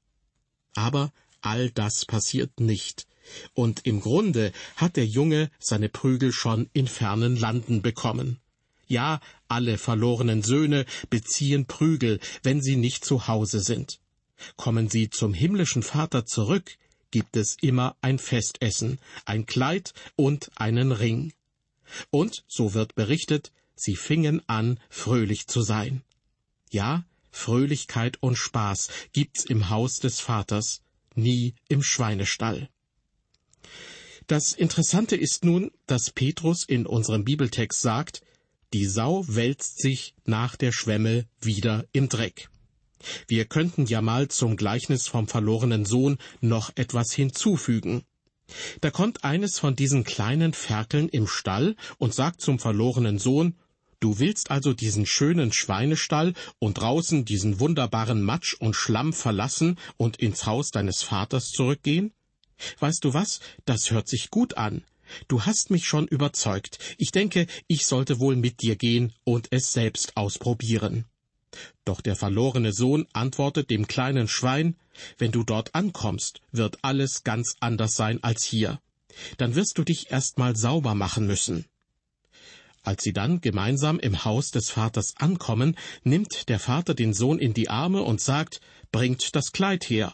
Aber 0.74 1.14
all 1.42 1.70
das 1.70 2.06
passiert 2.06 2.60
nicht. 2.60 3.06
Und 3.54 3.86
im 3.86 4.02
Grunde 4.02 4.52
hat 4.78 4.96
der 4.96 5.06
Junge 5.06 5.52
seine 5.60 5.90
Prügel 5.90 6.32
schon 6.32 6.72
in 6.74 6.88
fernen 6.88 7.36
Landen 7.36 7.84
bekommen. 7.84 8.40
Ja, 8.88 9.20
alle 9.48 9.78
verlorenen 9.78 10.44
Söhne 10.44 10.86
beziehen 11.10 11.66
Prügel, 11.66 12.20
wenn 12.44 12.62
sie 12.62 12.76
nicht 12.76 13.06
zu 13.06 13.28
Hause 13.28 13.60
sind. 13.60 14.00
Kommen 14.58 14.90
sie 14.90 15.10
zum 15.10 15.34
himmlischen 15.34 15.84
Vater 15.84 16.26
zurück, 16.26 16.78
gibt 17.12 17.38
es 17.38 17.58
immer 17.62 17.96
ein 18.02 18.20
Festessen, 18.20 19.00
ein 19.26 19.46
Kleid 19.46 19.94
und 20.16 20.52
einen 20.56 20.92
Ring. 20.92 21.34
Und, 22.10 22.44
so 22.48 22.74
wird 22.74 22.96
berichtet, 22.96 23.52
sie 23.76 23.96
fingen 23.96 24.42
an, 24.48 24.80
fröhlich 24.90 25.48
zu 25.48 25.62
sein. 25.62 26.04
Ja, 26.72 27.06
Fröhlichkeit 27.32 28.22
und 28.22 28.38
Spaß 28.38 28.90
gibt's 29.14 29.46
im 29.46 29.70
Haus 29.70 30.00
des 30.00 30.20
Vaters, 30.20 30.82
nie 31.16 31.54
im 31.68 31.84
Schweinestall. 31.84 32.70
Das 34.28 34.54
Interessante 34.54 35.16
ist 35.16 35.46
nun, 35.46 35.72
dass 35.86 36.10
Petrus 36.10 36.64
in 36.64 36.86
unserem 36.86 37.24
Bibeltext 37.24 37.82
sagt, 37.82 38.22
die 38.76 38.88
Sau 38.88 39.24
wälzt 39.30 39.80
sich 39.80 40.16
nach 40.26 40.58
der 40.58 40.74
Schwemme 40.74 41.28
wieder 41.40 41.86
im 41.94 42.10
Dreck. 42.10 42.50
Wir 43.26 43.46
könnten 43.46 43.86
ja 43.86 44.02
mal 44.02 44.28
zum 44.28 44.58
Gleichnis 44.58 45.08
vom 45.08 45.30
verlorenen 45.30 45.86
Sohn 45.86 46.18
noch 46.42 46.74
etwas 46.76 47.14
hinzufügen. 47.14 48.04
Da 48.82 48.92
kommt 48.92 49.24
eines 49.24 49.60
von 49.60 49.78
diesen 49.78 50.04
kleinen 50.04 50.52
Ferkeln 50.52 51.08
im 51.08 51.26
Stall 51.26 51.78
und 52.00 52.14
sagt 52.14 52.42
zum 52.42 52.60
verlorenen 52.60 53.18
Sohn, 53.18 53.56
Du 54.02 54.20
willst 54.20 54.52
also 54.52 54.74
diesen 54.74 55.06
schönen 55.06 55.54
Schweinestall 55.54 56.34
und 56.60 56.78
draußen 56.80 57.24
diesen 57.24 57.62
wunderbaren 57.62 58.22
Matsch 58.22 58.56
und 58.56 58.76
Schlamm 58.76 59.14
verlassen 59.14 59.80
und 59.96 60.18
ins 60.18 60.46
Haus 60.46 60.72
deines 60.72 61.02
Vaters 61.02 61.48
zurückgehen? 61.52 62.12
Weißt 62.80 63.06
du 63.06 63.14
was? 63.14 63.40
Das 63.64 63.90
hört 63.92 64.10
sich 64.10 64.32
gut 64.32 64.58
an. 64.58 64.84
Du 65.28 65.44
hast 65.44 65.72
mich 65.72 65.86
schon 65.86 66.08
überzeugt. 66.08 66.80
Ich 66.98 67.12
denke, 67.12 67.48
ich 67.68 67.86
sollte 67.86 68.20
wohl 68.20 68.36
mit 68.36 68.62
dir 68.62 68.76
gehen 68.76 69.14
und 69.24 69.48
es 69.52 69.72
selbst 69.72 70.16
ausprobieren. 70.18 71.06
Doch 71.86 72.02
der 72.02 72.16
verlorene 72.16 72.74
Sohn 72.74 73.08
antwortet 73.14 73.70
dem 73.70 73.88
kleinen 73.88 74.28
Schwein, 74.28 74.76
wenn 75.18 75.32
du 75.32 75.44
dort 75.44 75.76
ankommst, 75.76 76.42
wird 76.52 76.80
alles 76.82 77.24
ganz 77.24 77.56
anders 77.60 77.94
sein 77.94 78.24
als 78.24 78.44
hier. 78.44 78.80
Dann 79.38 79.56
wirst 79.56 79.78
du 79.78 79.84
dich 79.84 80.12
erst 80.12 80.38
mal 80.38 80.56
sauber 80.56 80.96
machen 80.96 81.28
müssen. 81.28 81.66
Als 82.84 83.04
sie 83.04 83.14
dann 83.14 83.42
gemeinsam 83.42 84.00
im 84.00 84.26
Haus 84.26 84.52
des 84.52 84.70
Vaters 84.70 85.16
ankommen, 85.18 85.76
nimmt 86.04 86.50
der 86.50 86.60
Vater 86.60 86.94
den 86.94 87.14
Sohn 87.14 87.40
in 87.40 87.54
die 87.54 87.70
Arme 87.70 88.04
und 88.04 88.22
sagt, 88.22 88.62
bringt 88.92 89.36
das 89.36 89.52
Kleid 89.52 89.90
her. 89.90 90.14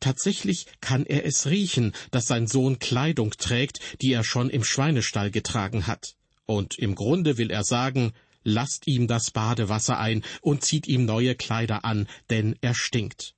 Tatsächlich 0.00 0.66
kann 0.80 1.06
er 1.06 1.24
es 1.24 1.46
riechen, 1.46 1.92
dass 2.10 2.26
sein 2.26 2.46
Sohn 2.46 2.78
Kleidung 2.78 3.30
trägt, 3.32 3.80
die 4.00 4.12
er 4.12 4.24
schon 4.24 4.50
im 4.50 4.64
Schweinestall 4.64 5.30
getragen 5.30 5.86
hat. 5.86 6.14
Und 6.46 6.78
im 6.78 6.94
Grunde 6.94 7.38
will 7.38 7.50
er 7.50 7.64
sagen, 7.64 8.12
lasst 8.42 8.86
ihm 8.86 9.08
das 9.08 9.30
Badewasser 9.30 9.98
ein 9.98 10.22
und 10.42 10.64
zieht 10.64 10.86
ihm 10.86 11.04
neue 11.04 11.34
Kleider 11.34 11.84
an, 11.84 12.06
denn 12.30 12.56
er 12.60 12.74
stinkt. 12.74 13.34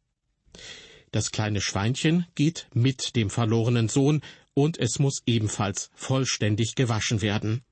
Das 1.12 1.30
kleine 1.30 1.60
Schweinchen 1.60 2.26
geht 2.34 2.66
mit 2.74 3.16
dem 3.16 3.30
verlorenen 3.30 3.88
Sohn, 3.88 4.22
und 4.54 4.78
es 4.78 4.98
muss 4.98 5.22
ebenfalls 5.26 5.90
vollständig 5.94 6.76
gewaschen 6.76 7.20
werden. 7.20 7.62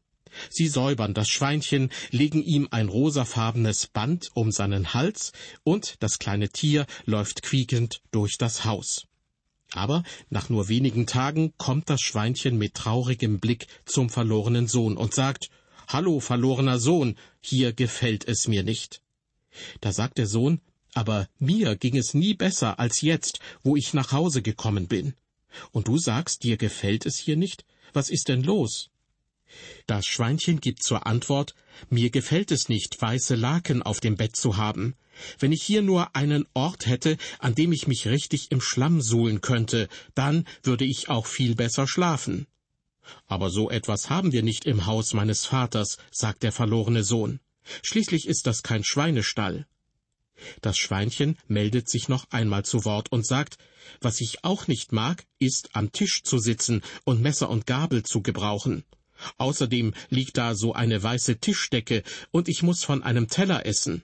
Sie 0.51 0.69
säubern 0.69 1.15
das 1.15 1.29
Schweinchen, 1.29 1.91
legen 2.11 2.43
ihm 2.43 2.69
ein 2.71 2.89
rosafarbenes 2.89 3.87
Band 3.89 4.31
um 4.35 4.51
seinen 4.53 4.95
Hals, 4.95 5.33
und 5.63 5.97
das 6.01 6.19
kleine 6.19 6.49
Tier 6.49 6.87
läuft 7.05 7.43
quiekend 7.43 8.01
durch 8.11 8.39
das 8.39 8.65
Haus. 8.65 9.07
Aber 9.73 10.05
nach 10.31 10.49
nur 10.49 10.69
wenigen 10.69 11.07
Tagen 11.07 11.53
kommt 11.57 11.91
das 11.91 12.01
Schweinchen 12.01 12.59
mit 12.59 12.75
traurigem 12.75 13.41
Blick 13.41 13.67
zum 13.85 14.09
verlorenen 14.09 14.69
Sohn 14.69 14.97
und 14.97 15.15
sagt 15.15 15.51
Hallo, 15.89 16.21
verlorener 16.21 16.79
Sohn, 16.79 17.17
hier 17.41 17.73
gefällt 17.73 18.27
es 18.27 18.49
mir 18.49 18.63
nicht. 18.63 19.03
Da 19.81 19.93
sagt 19.93 20.19
der 20.19 20.27
Sohn, 20.27 20.61
aber 20.95 21.29
mir 21.39 21.77
ging 21.77 21.97
es 21.97 22.15
nie 22.15 22.35
besser 22.35 22.79
als 22.79 23.01
jetzt, 23.01 23.41
wo 23.63 23.77
ich 23.77 23.95
nach 23.95 24.13
Hause 24.13 24.43
gekommen 24.43 24.87
bin. 24.87 25.15
Und 25.73 25.89
du 25.89 25.99
sagst, 25.99 26.45
dir 26.45 26.57
gefällt 26.57 27.05
es 27.05 27.19
hier 27.19 27.37
nicht? 27.37 27.65
Was 27.93 28.11
ist 28.11 28.29
denn 28.29 28.43
los? 28.43 28.91
Das 29.87 30.07
Schweinchen 30.07 30.61
gibt 30.61 30.83
zur 30.83 31.07
Antwort, 31.07 31.55
mir 31.91 32.11
gefällt 32.11 32.51
es 32.51 32.69
nicht, 32.69 33.01
weiße 33.01 33.35
Laken 33.35 33.83
auf 33.83 34.01
dem 34.01 34.17
Bett 34.17 34.37
zu 34.37 34.57
haben. 34.57 34.95
Wenn 35.39 35.53
ich 35.53 35.63
hier 35.63 35.83
nur 35.83 36.17
einen 36.17 36.47
Ort 36.55 36.87
hätte, 36.87 37.17
an 37.39 37.55
dem 37.55 37.73
ich 37.73 37.87
mich 37.87 38.07
richtig 38.07 38.51
im 38.51 38.61
Schlamm 38.61 39.01
suhlen 39.01 39.41
könnte, 39.41 39.89
dann 40.15 40.47
würde 40.63 40.85
ich 40.85 41.09
auch 41.09 41.27
viel 41.27 41.55
besser 41.55 41.87
schlafen. 41.87 42.47
Aber 43.27 43.51
so 43.51 43.71
etwas 43.71 44.11
haben 44.11 44.33
wir 44.33 44.43
nicht 44.43 44.65
im 44.65 44.87
Haus 44.87 45.13
meines 45.13 45.45
Vaters, 45.45 45.99
sagt 46.11 46.43
der 46.43 46.53
verlorene 46.53 47.05
Sohn. 47.05 47.41
Schließlich 47.83 48.27
ist 48.27 48.47
das 48.47 48.63
kein 48.63 48.85
Schweinestall. 48.85 49.67
Das 50.63 50.77
Schweinchen 50.77 51.39
meldet 51.47 51.89
sich 51.89 52.09
noch 52.09 52.31
einmal 52.31 52.65
zu 52.65 52.85
Wort 52.85 53.13
und 53.13 53.27
sagt, 53.27 53.57
was 54.01 54.21
ich 54.21 54.45
auch 54.45 54.67
nicht 54.67 54.93
mag, 54.93 55.25
ist 55.39 55.71
am 55.75 55.93
Tisch 55.93 56.23
zu 56.23 56.39
sitzen 56.39 56.83
und 57.05 57.23
Messer 57.23 57.51
und 57.51 57.67
Gabel 57.67 58.03
zu 58.03 58.23
gebrauchen. 58.23 58.85
Außerdem 59.39 59.95
liegt 60.11 60.37
da 60.37 60.55
so 60.55 60.73
eine 60.73 61.03
weiße 61.03 61.39
Tischdecke 61.39 62.03
und 62.31 62.49
ich 62.49 62.63
muss 62.63 62.85
von 62.85 63.03
einem 63.03 63.29
Teller 63.29 63.67
essen. 63.67 64.03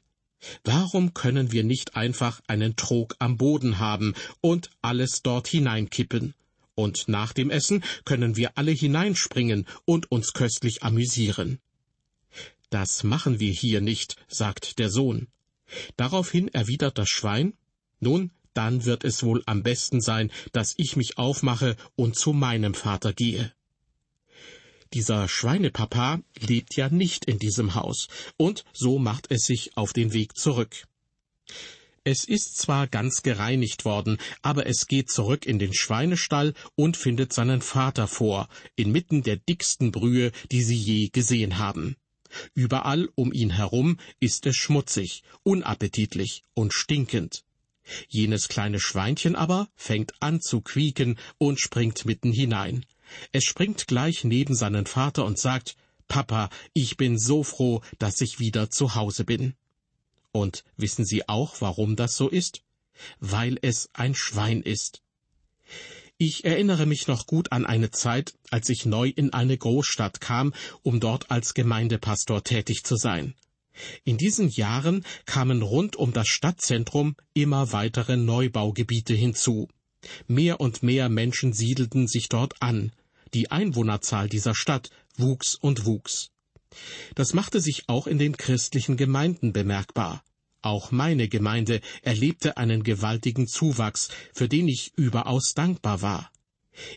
Warum 0.64 1.12
können 1.12 1.52
wir 1.52 1.64
nicht 1.64 1.96
einfach 1.96 2.40
einen 2.46 2.76
Trog 2.76 3.14
am 3.18 3.36
Boden 3.36 3.78
haben 3.78 4.14
und 4.40 4.70
alles 4.80 5.22
dort 5.22 5.48
hineinkippen? 5.48 6.34
Und 6.74 7.08
nach 7.08 7.32
dem 7.32 7.50
Essen 7.50 7.84
können 8.04 8.36
wir 8.36 8.56
alle 8.56 8.70
hineinspringen 8.70 9.66
und 9.84 10.10
uns 10.10 10.32
köstlich 10.32 10.82
amüsieren. 10.82 11.58
Das 12.70 13.02
machen 13.02 13.40
wir 13.40 13.52
hier 13.52 13.80
nicht, 13.80 14.16
sagt 14.28 14.78
der 14.78 14.90
Sohn. 14.90 15.26
Daraufhin 15.96 16.48
erwidert 16.48 16.96
das 16.98 17.08
Schwein, 17.08 17.54
nun, 18.00 18.30
dann 18.54 18.84
wird 18.84 19.04
es 19.04 19.22
wohl 19.22 19.42
am 19.46 19.62
besten 19.62 20.00
sein, 20.00 20.32
dass 20.52 20.74
ich 20.76 20.96
mich 20.96 21.18
aufmache 21.18 21.76
und 21.96 22.16
zu 22.16 22.32
meinem 22.32 22.74
Vater 22.74 23.12
gehe. 23.12 23.52
Dieser 24.92 25.28
Schweinepapa 25.28 26.20
lebt 26.40 26.74
ja 26.74 26.88
nicht 26.88 27.24
in 27.24 27.38
diesem 27.38 27.74
Haus, 27.74 28.08
und 28.36 28.64
so 28.72 28.98
macht 28.98 29.30
es 29.30 29.44
sich 29.44 29.76
auf 29.76 29.92
den 29.92 30.12
Weg 30.12 30.36
zurück. 30.36 30.86
Es 32.02 32.24
ist 32.24 32.56
zwar 32.56 32.88
ganz 32.88 33.22
gereinigt 33.22 33.84
worden, 33.84 34.18
aber 34.42 34.66
es 34.66 34.86
geht 34.86 35.10
zurück 35.10 35.46
in 35.46 35.58
den 35.58 35.74
Schweinestall 35.74 36.54
und 36.74 36.96
findet 36.96 37.32
seinen 37.32 37.60
Vater 37.60 38.08
vor, 38.08 38.48
inmitten 38.74 39.22
der 39.22 39.36
dicksten 39.36 39.92
Brühe, 39.92 40.32
die 40.50 40.62
sie 40.62 40.76
je 40.76 41.08
gesehen 41.08 41.58
haben. 41.58 41.96
Überall 42.54 43.08
um 43.14 43.32
ihn 43.32 43.50
herum 43.50 43.98
ist 44.18 44.46
es 44.46 44.56
schmutzig, 44.56 45.22
unappetitlich 45.42 46.42
und 46.54 46.72
stinkend. 46.72 47.44
Jenes 48.08 48.48
kleine 48.48 48.80
Schweinchen 48.80 49.36
aber 49.36 49.68
fängt 49.76 50.14
an 50.20 50.40
zu 50.40 50.60
quieken 50.60 51.18
und 51.38 51.60
springt 51.60 52.04
mitten 52.06 52.32
hinein. 52.32 52.86
Es 53.32 53.44
springt 53.44 53.86
gleich 53.86 54.24
neben 54.24 54.54
seinen 54.54 54.86
Vater 54.86 55.24
und 55.24 55.38
sagt 55.38 55.76
Papa, 56.08 56.50
ich 56.72 56.96
bin 56.96 57.18
so 57.18 57.44
froh, 57.44 57.82
dass 57.98 58.20
ich 58.20 58.40
wieder 58.40 58.70
zu 58.70 58.94
Hause 58.94 59.24
bin. 59.24 59.54
Und 60.32 60.64
wissen 60.76 61.04
Sie 61.04 61.28
auch, 61.28 61.60
warum 61.60 61.96
das 61.96 62.16
so 62.16 62.28
ist? 62.28 62.62
Weil 63.18 63.58
es 63.62 63.88
ein 63.92 64.14
Schwein 64.14 64.62
ist. 64.62 65.02
Ich 66.18 66.44
erinnere 66.44 66.84
mich 66.84 67.06
noch 67.06 67.26
gut 67.26 67.50
an 67.52 67.64
eine 67.64 67.90
Zeit, 67.90 68.34
als 68.50 68.68
ich 68.68 68.84
neu 68.84 69.08
in 69.08 69.32
eine 69.32 69.56
Großstadt 69.56 70.20
kam, 70.20 70.52
um 70.82 71.00
dort 71.00 71.30
als 71.30 71.54
Gemeindepastor 71.54 72.44
tätig 72.44 72.84
zu 72.84 72.96
sein. 72.96 73.34
In 74.04 74.18
diesen 74.18 74.48
Jahren 74.50 75.06
kamen 75.24 75.62
rund 75.62 75.96
um 75.96 76.12
das 76.12 76.28
Stadtzentrum 76.28 77.16
immer 77.32 77.72
weitere 77.72 78.16
Neubaugebiete 78.16 79.14
hinzu. 79.14 79.68
Mehr 80.26 80.60
und 80.60 80.82
mehr 80.82 81.08
Menschen 81.08 81.52
siedelten 81.52 82.06
sich 82.06 82.28
dort 82.28 82.60
an. 82.60 82.92
Die 83.34 83.50
Einwohnerzahl 83.50 84.28
dieser 84.28 84.54
Stadt 84.54 84.90
wuchs 85.16 85.54
und 85.54 85.84
wuchs. 85.86 86.30
Das 87.14 87.34
machte 87.34 87.60
sich 87.60 87.88
auch 87.88 88.06
in 88.06 88.18
den 88.18 88.36
christlichen 88.36 88.96
Gemeinden 88.96 89.52
bemerkbar. 89.52 90.22
Auch 90.62 90.90
meine 90.90 91.28
Gemeinde 91.28 91.80
erlebte 92.02 92.56
einen 92.56 92.82
gewaltigen 92.82 93.46
Zuwachs, 93.46 94.08
für 94.34 94.48
den 94.48 94.68
ich 94.68 94.92
überaus 94.96 95.54
dankbar 95.54 96.02
war. 96.02 96.30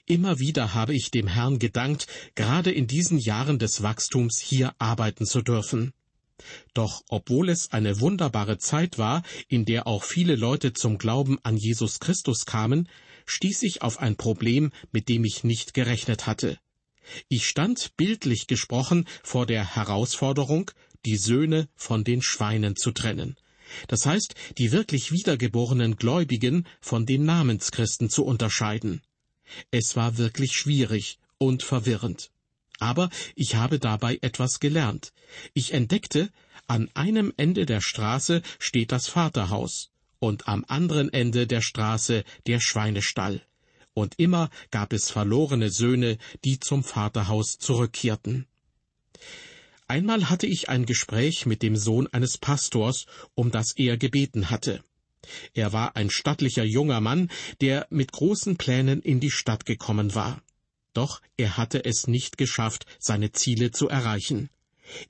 Immer 0.06 0.40
wieder 0.40 0.74
habe 0.74 0.94
ich 0.94 1.12
dem 1.12 1.28
Herrn 1.28 1.60
gedankt, 1.60 2.08
gerade 2.36 2.72
in 2.72 2.88
diesen 2.88 3.18
Jahren 3.18 3.60
des 3.60 3.82
Wachstums 3.82 4.40
hier 4.40 4.74
arbeiten 4.80 5.25
zu 5.25 5.42
dürfen. 5.42 5.94
Doch 6.74 7.04
obwohl 7.10 7.50
es 7.50 7.72
eine 7.72 8.00
wunderbare 8.00 8.58
Zeit 8.58 8.98
war, 8.98 9.24
in 9.48 9.66
der 9.66 9.88
auch 9.88 10.04
viele 10.04 10.36
Leute 10.36 10.74
zum 10.74 10.98
Glauben 10.98 11.38
an 11.44 11.58
Jesus 11.58 12.00
Christus 12.00 12.46
kamen, 12.46 12.90
stieß 13.25 13.63
ich 13.63 13.82
auf 13.82 14.00
ein 14.00 14.15
Problem, 14.15 14.72
mit 14.92 15.10
dem 15.10 15.25
ich 15.25 15.44
nicht 15.44 15.74
gerechnet 15.74 16.27
hatte. 16.27 16.60
Ich 17.27 17.48
stand 17.48 17.96
bildlich 17.98 18.48
gesprochen 18.48 19.08
vor 19.24 19.46
der 19.46 19.75
Herausforderung, 19.75 20.72
die 21.06 21.18
Söhne 21.18 21.68
von 21.75 22.03
den 22.03 22.22
Schweinen 22.22 22.75
zu 22.75 22.92
trennen 22.92 23.36
das 23.88 24.06
heißt 24.06 24.36
die 24.58 24.72
wirklich 24.72 25.12
wiedergeborenen 25.12 25.96
Gläubigen 25.96 26.65
von 26.82 27.06
den 27.06 27.25
Namenschristen 27.25 28.10
zu 28.10 28.24
unterscheiden. 28.25 29.01
Es 29.72 29.96
war 29.96 30.18
wirklich 30.18 30.53
schwierig 30.53 31.20
und 31.38 31.63
verwirrend. 31.63 32.32
Aber 32.80 33.10
ich 33.36 33.56
habe 33.56 33.80
dabei 33.80 34.18
etwas 34.22 34.60
gelernt. 34.60 35.13
Ich 35.53 35.74
entdeckte, 35.74 36.30
an 36.68 36.89
einem 36.94 37.34
Ende 37.38 37.65
der 37.65 37.82
Straße 37.82 38.42
steht 38.60 38.92
das 38.92 39.08
Vaterhaus 39.08 39.89
und 40.24 40.48
am 40.48 40.63
anderen 40.70 41.12
Ende 41.12 41.48
der 41.48 41.62
Straße 41.62 42.24
der 42.48 42.62
Schweinestall. 42.62 43.42
Und 43.94 44.13
immer 44.18 44.50
gab 44.72 44.94
es 44.94 45.12
verlorene 45.12 45.70
Söhne, 45.70 46.18
die 46.46 46.62
zum 46.62 46.86
Vaterhaus 46.86 47.58
zurückkehrten. 47.58 48.48
Einmal 49.86 50.30
hatte 50.30 50.48
ich 50.48 50.70
ein 50.70 50.86
Gespräch 50.86 51.46
mit 51.46 51.62
dem 51.62 51.75
Sohn 51.75 52.08
eines 52.08 52.38
Pastors, 52.38 53.06
um 53.36 53.51
das 53.51 53.74
er 53.75 53.98
gebeten 53.98 54.50
hatte. 54.50 54.82
Er 55.53 55.74
war 55.74 55.98
ein 55.98 56.10
stattlicher 56.10 56.63
junger 56.63 57.01
Mann, 57.01 57.30
der 57.60 57.86
mit 57.89 58.13
großen 58.13 58.56
Plänen 58.56 59.01
in 59.01 59.20
die 59.20 59.32
Stadt 59.32 59.65
gekommen 59.65 60.15
war. 60.15 60.41
Doch 60.93 61.21
er 61.36 61.58
hatte 61.58 61.84
es 61.84 62.08
nicht 62.08 62.38
geschafft, 62.38 62.86
seine 62.97 63.34
Ziele 63.34 63.71
zu 63.71 63.89
erreichen. 63.89 64.50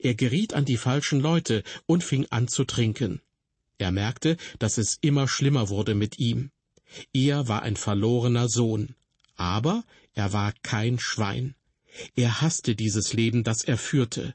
Er 0.00 0.16
geriet 0.16 0.54
an 0.54 0.64
die 0.64 0.76
falschen 0.76 1.20
Leute 1.20 1.62
und 1.86 2.02
fing 2.02 2.26
an 2.30 2.48
zu 2.48 2.64
trinken. 2.64 3.20
Er 3.78 3.90
merkte, 3.90 4.36
dass 4.58 4.78
es 4.78 4.98
immer 5.00 5.28
schlimmer 5.28 5.68
wurde 5.68 5.94
mit 5.94 6.18
ihm. 6.18 6.50
Er 7.12 7.48
war 7.48 7.62
ein 7.62 7.76
verlorener 7.76 8.48
Sohn, 8.48 8.94
aber 9.36 9.84
er 10.12 10.32
war 10.32 10.52
kein 10.62 10.98
Schwein. 10.98 11.54
Er 12.14 12.40
hasste 12.40 12.76
dieses 12.76 13.12
Leben, 13.12 13.44
das 13.44 13.64
er 13.64 13.78
führte. 13.78 14.34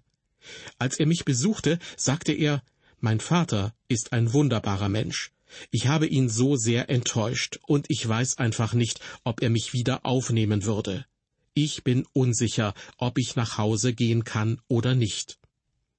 Als 0.77 0.99
er 0.99 1.05
mich 1.05 1.25
besuchte, 1.25 1.79
sagte 1.95 2.33
er, 2.33 2.63
mein 2.99 3.19
Vater 3.19 3.73
ist 3.87 4.13
ein 4.13 4.33
wunderbarer 4.33 4.89
Mensch. 4.89 5.31
Ich 5.71 5.87
habe 5.87 6.05
ihn 6.07 6.29
so 6.29 6.57
sehr 6.57 6.89
enttäuscht, 6.89 7.59
und 7.65 7.87
ich 7.89 8.07
weiß 8.07 8.37
einfach 8.37 8.73
nicht, 8.73 8.99
ob 9.23 9.41
er 9.41 9.49
mich 9.49 9.73
wieder 9.73 10.05
aufnehmen 10.05 10.63
würde. 10.65 11.05
Ich 11.53 11.83
bin 11.83 12.05
unsicher, 12.13 12.73
ob 12.97 13.17
ich 13.17 13.35
nach 13.35 13.57
Hause 13.57 13.93
gehen 13.93 14.23
kann 14.23 14.61
oder 14.67 14.95
nicht. 14.95 15.39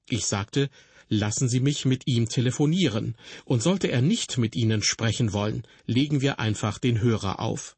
Ich 0.09 0.27
sagte, 0.27 0.71
lassen 1.11 1.49
Sie 1.49 1.61
mich 1.61 1.85
mit 1.85 2.07
ihm 2.07 2.29
telefonieren, 2.29 3.17
und 3.45 3.63
sollte 3.63 3.89
er 3.89 4.01
nicht 4.01 4.39
mit 4.39 4.57
Ihnen 4.57 4.83
sprechen 4.83 5.35
wollen, 5.35 5.65
legen 5.87 6.23
wir 6.23 6.39
einfach 6.39 6.79
den 6.79 7.03
Hörer 7.03 7.41
auf. 7.41 7.77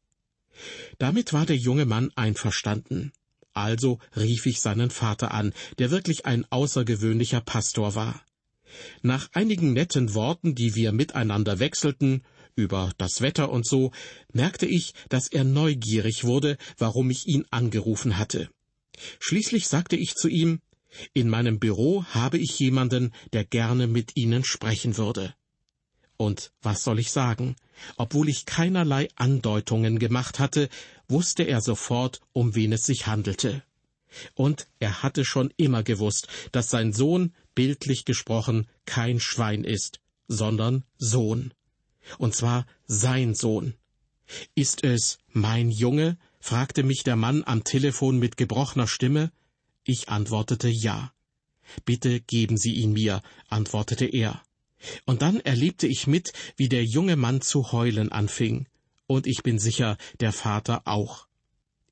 Damit 0.99 1.33
war 1.33 1.45
der 1.45 1.57
junge 1.57 1.85
Mann 1.85 2.11
einverstanden. 2.15 3.11
Also 3.53 3.99
rief 4.15 4.45
ich 4.45 4.61
seinen 4.61 4.89
Vater 4.89 5.33
an, 5.33 5.53
der 5.79 5.91
wirklich 5.91 6.25
ein 6.25 6.45
außergewöhnlicher 6.49 7.41
Pastor 7.41 7.95
war. 7.95 8.23
Nach 9.01 9.29
einigen 9.33 9.73
netten 9.73 10.13
Worten, 10.13 10.55
die 10.55 10.75
wir 10.75 10.91
miteinander 10.91 11.59
wechselten, 11.59 12.23
über 12.55 12.91
das 12.97 13.21
Wetter 13.21 13.51
und 13.51 13.65
so, 13.67 13.91
merkte 14.31 14.65
ich, 14.65 14.93
dass 15.09 15.27
er 15.27 15.43
neugierig 15.43 16.23
wurde, 16.23 16.57
warum 16.77 17.09
ich 17.09 17.27
ihn 17.27 17.45
angerufen 17.49 18.17
hatte. 18.17 18.49
Schließlich 19.19 19.67
sagte 19.67 19.95
ich 19.95 20.13
zu 20.15 20.27
ihm, 20.27 20.61
in 21.13 21.29
meinem 21.29 21.59
Büro 21.59 22.05
habe 22.05 22.37
ich 22.37 22.57
jemanden, 22.59 23.13
der 23.33 23.45
gerne 23.45 23.87
mit 23.87 24.15
Ihnen 24.15 24.43
sprechen 24.43 24.97
würde. 24.97 25.33
Und 26.17 26.51
was 26.61 26.83
soll 26.83 26.99
ich 26.99 27.11
sagen? 27.11 27.55
Obwohl 27.97 28.29
ich 28.29 28.45
keinerlei 28.45 29.07
Andeutungen 29.15 29.99
gemacht 29.99 30.39
hatte, 30.39 30.69
wusste 31.07 31.43
er 31.43 31.61
sofort, 31.61 32.21
um 32.31 32.55
wen 32.55 32.71
es 32.71 32.83
sich 32.83 33.07
handelte. 33.07 33.63
Und 34.35 34.67
er 34.79 35.01
hatte 35.01 35.25
schon 35.25 35.51
immer 35.57 35.83
gewusst, 35.83 36.27
dass 36.51 36.69
sein 36.69 36.93
Sohn, 36.93 37.33
bildlich 37.55 38.05
gesprochen, 38.05 38.67
kein 38.85 39.19
Schwein 39.19 39.63
ist, 39.63 39.99
sondern 40.27 40.83
Sohn. 40.97 41.53
Und 42.17 42.35
zwar 42.35 42.65
sein 42.85 43.33
Sohn. 43.33 43.73
Ist 44.55 44.83
es 44.83 45.19
mein 45.29 45.69
Junge? 45.69 46.17
fragte 46.39 46.83
mich 46.83 47.03
der 47.03 47.15
Mann 47.15 47.43
am 47.45 47.63
Telefon 47.63 48.19
mit 48.19 48.37
gebrochener 48.37 48.87
Stimme. 48.87 49.31
Ich 49.85 50.09
antwortete 50.09 50.69
ja. 50.69 51.13
Bitte 51.85 52.19
geben 52.21 52.57
Sie 52.57 52.73
ihn 52.73 52.93
mir, 52.93 53.21
antwortete 53.49 54.05
er. 54.05 54.41
Und 55.05 55.21
dann 55.21 55.39
erlebte 55.39 55.87
ich 55.87 56.07
mit, 56.07 56.33
wie 56.55 56.69
der 56.69 56.83
junge 56.85 57.15
Mann 57.15 57.41
zu 57.41 57.71
heulen 57.71 58.11
anfing. 58.11 58.67
Und 59.07 59.27
ich 59.27 59.43
bin 59.43 59.59
sicher, 59.59 59.97
der 60.19 60.31
Vater 60.31 60.83
auch. 60.85 61.27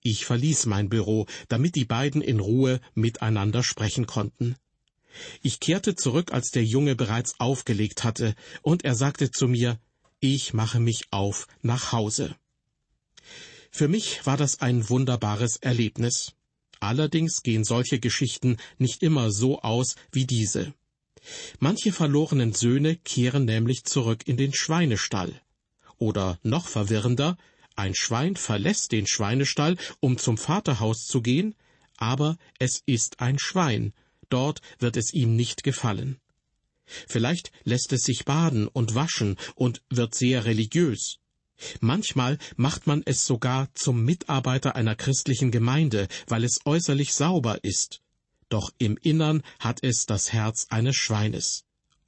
Ich 0.01 0.25
verließ 0.25 0.65
mein 0.65 0.89
Büro, 0.89 1.27
damit 1.47 1.75
die 1.75 1.85
beiden 1.85 2.21
in 2.21 2.39
Ruhe 2.39 2.81
miteinander 2.95 3.63
sprechen 3.63 4.07
konnten. 4.07 4.55
Ich 5.41 5.59
kehrte 5.59 5.95
zurück, 5.95 6.33
als 6.33 6.51
der 6.51 6.63
Junge 6.63 6.95
bereits 6.95 7.39
aufgelegt 7.39 8.03
hatte, 8.03 8.35
und 8.61 8.83
er 8.83 8.95
sagte 8.95 9.29
zu 9.29 9.47
mir, 9.47 9.79
ich 10.19 10.53
mache 10.53 10.79
mich 10.79 11.07
auf 11.11 11.47
nach 11.61 11.91
Hause. 11.91 12.35
Für 13.71 13.87
mich 13.87 14.25
war 14.25 14.37
das 14.37 14.61
ein 14.61 14.89
wunderbares 14.89 15.57
Erlebnis. 15.57 16.33
Allerdings 16.81 17.43
gehen 17.43 17.63
solche 17.63 17.99
Geschichten 17.99 18.57
nicht 18.79 19.03
immer 19.03 19.31
so 19.31 19.61
aus 19.61 19.95
wie 20.11 20.25
diese. 20.25 20.73
Manche 21.59 21.91
verlorenen 21.91 22.53
Söhne 22.53 22.95
kehren 22.95 23.45
nämlich 23.45 23.85
zurück 23.85 24.27
in 24.27 24.35
den 24.35 24.51
Schweinestall. 24.53 25.39
Oder 25.99 26.39
noch 26.41 26.67
verwirrender, 26.67 27.37
ein 27.75 27.93
Schwein 27.93 28.35
verlässt 28.35 28.91
den 28.91 29.05
Schweinestall, 29.05 29.77
um 29.99 30.17
zum 30.17 30.39
Vaterhaus 30.39 31.05
zu 31.05 31.21
gehen, 31.21 31.53
aber 31.97 32.37
es 32.57 32.81
ist 32.87 33.19
ein 33.19 33.37
Schwein, 33.37 33.93
dort 34.29 34.61
wird 34.79 34.97
es 34.97 35.13
ihm 35.13 35.35
nicht 35.35 35.63
gefallen. 35.63 36.19
Vielleicht 37.07 37.51
lässt 37.63 37.93
es 37.93 38.01
sich 38.01 38.25
baden 38.25 38.67
und 38.67 38.95
waschen 38.95 39.37
und 39.53 39.83
wird 39.91 40.15
sehr 40.15 40.45
religiös. 40.45 41.19
Manchmal 41.79 42.37
macht 42.55 42.87
man 42.87 43.01
es 43.05 43.25
sogar 43.25 43.69
zum 43.73 44.03
Mitarbeiter 44.03 44.75
einer 44.75 44.95
christlichen 44.95 45.51
Gemeinde, 45.51 46.07
weil 46.27 46.43
es 46.43 46.61
äußerlich 46.65 47.13
sauber 47.13 47.63
ist 47.63 48.01
doch 48.51 48.71
im 48.77 48.97
Innern 48.97 49.43
hat 49.59 49.79
es 49.81 50.05
das 50.05 50.33
Herz 50.33 50.67
eines 50.69 50.95
Schweines. 50.95 51.63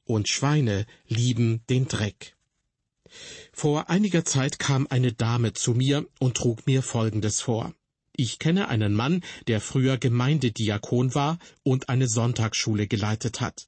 Und 0.05 0.27
Schweine 0.27 0.85
lieben 1.07 1.63
den 1.69 1.87
Dreck. 1.87 2.35
Vor 3.53 3.89
einiger 3.89 4.25
Zeit 4.25 4.59
kam 4.59 4.87
eine 4.89 5.13
Dame 5.13 5.53
zu 5.53 5.73
mir 5.73 6.05
und 6.19 6.35
trug 6.35 6.65
mir 6.65 6.81
Folgendes 6.83 7.41
vor. 7.41 7.73
Ich 8.15 8.39
kenne 8.39 8.67
einen 8.67 8.93
Mann, 8.93 9.23
der 9.47 9.61
früher 9.61 9.97
Gemeindediakon 9.97 11.15
war 11.15 11.39
und 11.63 11.89
eine 11.89 12.07
Sonntagsschule 12.07 12.87
geleitet 12.87 13.39
hat. 13.39 13.67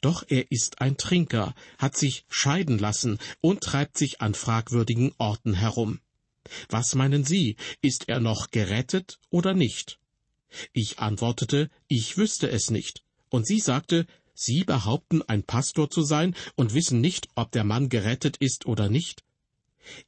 Doch 0.00 0.24
er 0.28 0.50
ist 0.50 0.80
ein 0.80 0.96
Trinker, 0.96 1.54
hat 1.78 1.96
sich 1.96 2.24
scheiden 2.28 2.78
lassen 2.78 3.18
und 3.40 3.62
treibt 3.62 3.96
sich 3.96 4.20
an 4.20 4.34
fragwürdigen 4.34 5.12
Orten 5.18 5.54
herum. 5.54 6.00
Was 6.68 6.94
meinen 6.94 7.24
Sie, 7.24 7.56
ist 7.80 8.08
er 8.08 8.20
noch 8.20 8.50
gerettet 8.50 9.18
oder 9.30 9.54
nicht? 9.54 9.98
Ich 10.72 10.98
antwortete, 10.98 11.70
ich 11.88 12.16
wüsste 12.16 12.50
es 12.50 12.70
nicht. 12.70 13.02
Und 13.30 13.46
sie 13.46 13.60
sagte, 13.60 14.06
Sie 14.34 14.64
behaupten, 14.64 15.22
ein 15.22 15.42
Pastor 15.42 15.90
zu 15.90 16.02
sein 16.02 16.34
und 16.56 16.74
wissen 16.74 17.00
nicht, 17.00 17.28
ob 17.34 17.52
der 17.52 17.64
Mann 17.64 17.88
gerettet 17.88 18.36
ist 18.38 18.66
oder 18.66 18.88
nicht? 18.88 19.24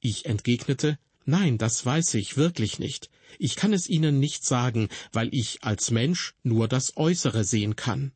Ich 0.00 0.26
entgegnete, 0.26 0.98
Nein, 1.26 1.56
das 1.56 1.86
weiß 1.86 2.14
ich 2.14 2.36
wirklich 2.36 2.78
nicht. 2.78 3.08
Ich 3.38 3.56
kann 3.56 3.72
es 3.72 3.88
Ihnen 3.88 4.20
nicht 4.20 4.44
sagen, 4.44 4.88
weil 5.12 5.34
ich 5.34 5.62
als 5.62 5.90
Mensch 5.90 6.34
nur 6.42 6.68
das 6.68 6.96
Äußere 6.96 7.44
sehen 7.44 7.76
kann. 7.76 8.12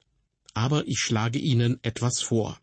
Aber 0.58 0.88
ich 0.88 0.98
schlage 0.98 1.38
Ihnen 1.38 1.78
etwas 1.82 2.20
vor. 2.20 2.58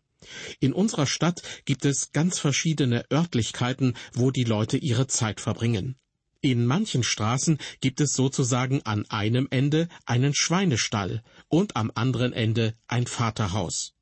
In 0.60 0.74
unserer 0.74 1.06
Stadt 1.06 1.40
gibt 1.64 1.86
es 1.86 2.12
ganz 2.12 2.38
verschiedene 2.38 3.06
Örtlichkeiten, 3.10 3.94
wo 4.12 4.30
die 4.30 4.44
Leute 4.44 4.76
ihre 4.76 5.06
Zeit 5.06 5.40
verbringen. 5.40 5.96
In 6.42 6.66
manchen 6.66 7.02
Straßen 7.02 7.56
gibt 7.80 8.02
es 8.02 8.12
sozusagen 8.12 8.82
an 8.82 9.06
einem 9.08 9.48
Ende 9.50 9.88
einen 10.04 10.34
Schweinestall 10.34 11.22
und 11.48 11.74
am 11.76 11.90
anderen 11.94 12.34
Ende 12.34 12.74
ein 12.86 13.06
Vaterhaus. 13.06 13.94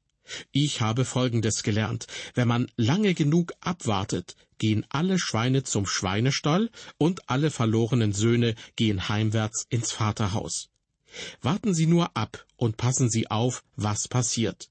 Ich 0.50 0.80
habe 0.80 1.04
Folgendes 1.04 1.62
gelernt. 1.62 2.08
Wenn 2.34 2.48
man 2.48 2.66
lange 2.76 3.14
genug 3.14 3.52
abwartet, 3.60 4.34
gehen 4.58 4.84
alle 4.88 5.20
Schweine 5.20 5.62
zum 5.62 5.86
Schweinestall 5.86 6.68
und 6.98 7.30
alle 7.30 7.52
verlorenen 7.52 8.12
Söhne 8.12 8.56
gehen 8.74 9.08
heimwärts 9.08 9.66
ins 9.68 9.92
Vaterhaus. 9.92 10.68
Warten 11.40 11.74
Sie 11.74 11.86
nur 11.86 12.16
ab 12.16 12.46
und 12.56 12.76
passen 12.76 13.10
Sie 13.10 13.30
auf, 13.30 13.62
was 13.76 14.08
passiert. 14.08 14.70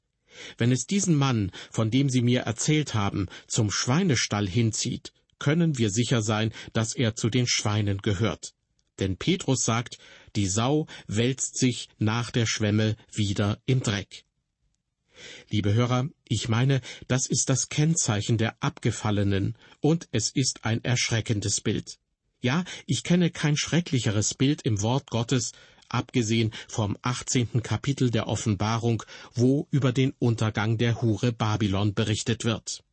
Wenn 0.57 0.71
es 0.71 0.87
diesen 0.87 1.15
Mann, 1.15 1.51
von 1.71 1.91
dem 1.91 2.09
Sie 2.09 2.21
mir 2.21 2.41
erzählt 2.41 2.93
haben, 2.93 3.27
zum 3.47 3.71
Schweinestall 3.71 4.47
hinzieht, 4.47 5.13
können 5.39 5.77
wir 5.77 5.89
sicher 5.89 6.21
sein, 6.21 6.51
dass 6.73 6.95
er 6.95 7.15
zu 7.15 7.29
den 7.29 7.47
Schweinen 7.47 7.99
gehört. 7.99 8.53
Denn 8.99 9.17
Petrus 9.17 9.65
sagt, 9.65 9.97
die 10.35 10.47
Sau 10.47 10.87
wälzt 11.07 11.57
sich 11.57 11.89
nach 11.97 12.31
der 12.31 12.45
Schwemme 12.45 12.95
wieder 13.11 13.59
im 13.65 13.81
Dreck. 13.81 14.25
Liebe 15.49 15.73
Hörer, 15.73 16.09
ich 16.27 16.49
meine, 16.49 16.81
das 17.07 17.27
ist 17.27 17.49
das 17.49 17.69
Kennzeichen 17.69 18.37
der 18.37 18.55
Abgefallenen, 18.61 19.57
und 19.79 20.07
es 20.11 20.29
ist 20.29 20.65
ein 20.65 20.83
erschreckendes 20.83 21.61
Bild. 21.61 21.99
Ja, 22.41 22.65
ich 22.85 23.03
kenne 23.03 23.29
kein 23.29 23.55
schrecklicheres 23.55 24.33
Bild 24.33 24.63
im 24.63 24.81
Wort 24.81 25.09
Gottes, 25.09 25.53
abgesehen 25.89 26.51
vom 26.67 26.97
18. 27.01 27.63
Kapitel 27.63 28.11
der 28.11 28.27
Offenbarung, 28.27 29.03
wo 29.33 29.67
über 29.71 29.91
den 29.91 30.13
Untergang 30.19 30.77
der 30.77 31.01
Hure 31.01 31.31
Babylon 31.31 31.93
berichtet 31.93 32.45
wird. 32.45 32.83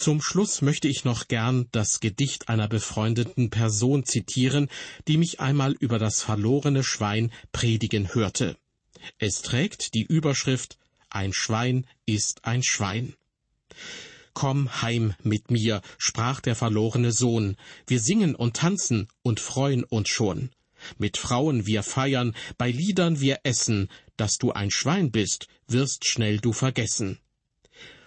Zum 0.00 0.22
Schluss 0.22 0.62
möchte 0.62 0.88
ich 0.88 1.04
noch 1.04 1.28
gern 1.28 1.68
das 1.72 2.00
Gedicht 2.00 2.48
einer 2.48 2.68
befreundeten 2.68 3.50
Person 3.50 4.06
zitieren, 4.06 4.70
die 5.06 5.18
mich 5.18 5.40
einmal 5.40 5.72
über 5.72 5.98
das 5.98 6.22
verlorene 6.22 6.82
Schwein 6.82 7.30
predigen 7.52 8.14
hörte. 8.14 8.56
Es 9.18 9.42
trägt 9.42 9.92
die 9.92 10.04
Überschrift 10.04 10.78
Ein 11.10 11.34
Schwein 11.34 11.86
ist 12.06 12.46
ein 12.46 12.62
Schwein. 12.62 13.14
Komm 14.32 14.80
heim 14.80 15.14
mit 15.22 15.50
mir, 15.50 15.82
sprach 15.98 16.40
der 16.40 16.56
verlorene 16.56 17.12
Sohn, 17.12 17.56
wir 17.86 18.00
singen 18.00 18.34
und 18.34 18.56
tanzen 18.56 19.08
und 19.22 19.38
freuen 19.38 19.84
uns 19.84 20.08
schon. 20.08 20.50
Mit 20.98 21.16
Frauen 21.16 21.66
wir 21.66 21.82
feiern, 21.82 22.34
bei 22.58 22.70
Liedern 22.70 23.20
wir 23.20 23.40
essen, 23.44 23.88
dass 24.16 24.38
du 24.38 24.52
ein 24.52 24.70
Schwein 24.70 25.10
bist, 25.10 25.46
wirst 25.66 26.06
schnell 26.06 26.38
du 26.38 26.52
vergessen. 26.52 27.18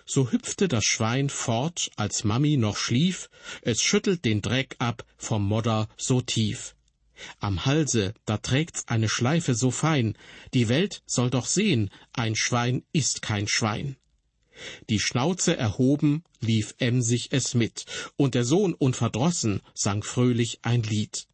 So 0.06 0.32
hüpfte 0.32 0.68
das 0.68 0.84
Schwein 0.84 1.30
fort, 1.30 1.90
als 1.96 2.24
Mami 2.24 2.58
noch 2.58 2.78
schlief, 2.78 3.30
es 3.62 3.82
schüttelt 3.82 4.26
den 4.26 4.42
Dreck 4.42 4.76
ab 4.80 5.06
vom 5.18 5.48
Modder 5.48 5.88
so 5.98 6.22
tief. 6.22 6.76
Am 7.40 7.66
Halse, 7.66 8.14
da 8.26 8.38
trägt's 8.38 8.88
eine 8.88 9.08
Schleife 9.08 9.56
so 9.56 9.72
fein, 9.72 10.18
die 10.54 10.68
Welt 10.68 11.04
soll 11.06 11.30
doch 11.30 11.46
sehen, 11.46 11.90
ein 12.12 12.36
Schwein 12.36 12.84
ist 12.92 13.22
kein 13.22 13.48
Schwein. 13.48 13.96
Die 14.90 15.00
Schnauze 15.00 15.56
erhoben, 15.56 16.24
lief 16.40 16.76
emsig 16.78 17.30
es 17.32 17.54
mit, 17.54 17.86
und 18.18 18.36
der 18.36 18.44
Sohn 18.44 18.74
unverdrossen 18.74 19.62
sang 19.74 20.04
fröhlich 20.04 20.60
ein 20.62 20.84
Lied. 20.84 21.28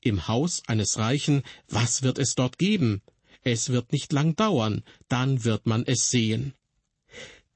Im 0.00 0.28
Haus 0.28 0.62
eines 0.66 0.98
Reichen, 0.98 1.42
was 1.68 2.02
wird 2.02 2.18
es 2.18 2.34
dort 2.34 2.58
geben? 2.58 3.02
Es 3.42 3.70
wird 3.70 3.92
nicht 3.92 4.12
lang 4.12 4.36
dauern, 4.36 4.82
dann 5.08 5.44
wird 5.44 5.66
man 5.66 5.84
es 5.86 6.10
sehen. 6.10 6.54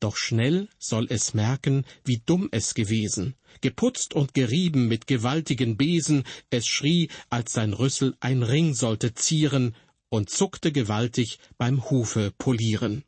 Doch 0.01 0.17
schnell 0.17 0.69
soll 0.79 1.07
es 1.11 1.35
merken, 1.35 1.85
wie 2.05 2.23
dumm 2.25 2.49
es 2.51 2.75
gewesen. 2.75 3.35
Geputzt 3.61 4.15
und 4.15 4.35
gerieben 4.35 4.89
mit 4.89 5.07
gewaltigen 5.07 5.77
Besen, 5.77 6.25
es 6.51 6.67
schrie, 6.67 7.09
als 7.31 7.53
sein 7.53 7.73
Rüssel 7.73 8.17
ein 8.19 8.43
Ring 8.43 8.75
sollte 8.75 9.15
zieren, 9.15 9.77
und 10.09 10.29
zuckte 10.29 10.73
gewaltig 10.73 11.39
beim 11.57 11.89
Hufe 11.89 12.33
polieren. 12.37 13.05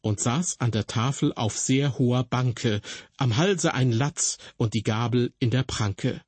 Und 0.00 0.20
saß 0.20 0.60
an 0.60 0.70
der 0.70 0.86
Tafel 0.86 1.32
auf 1.34 1.56
sehr 1.58 1.98
hoher 1.98 2.24
Banke, 2.24 2.80
am 3.16 3.36
Halse 3.36 3.74
ein 3.74 3.90
Latz 3.90 4.38
und 4.56 4.74
die 4.74 4.82
Gabel 4.82 5.32
in 5.38 5.50
der 5.50 5.64
Pranke. 5.64 6.20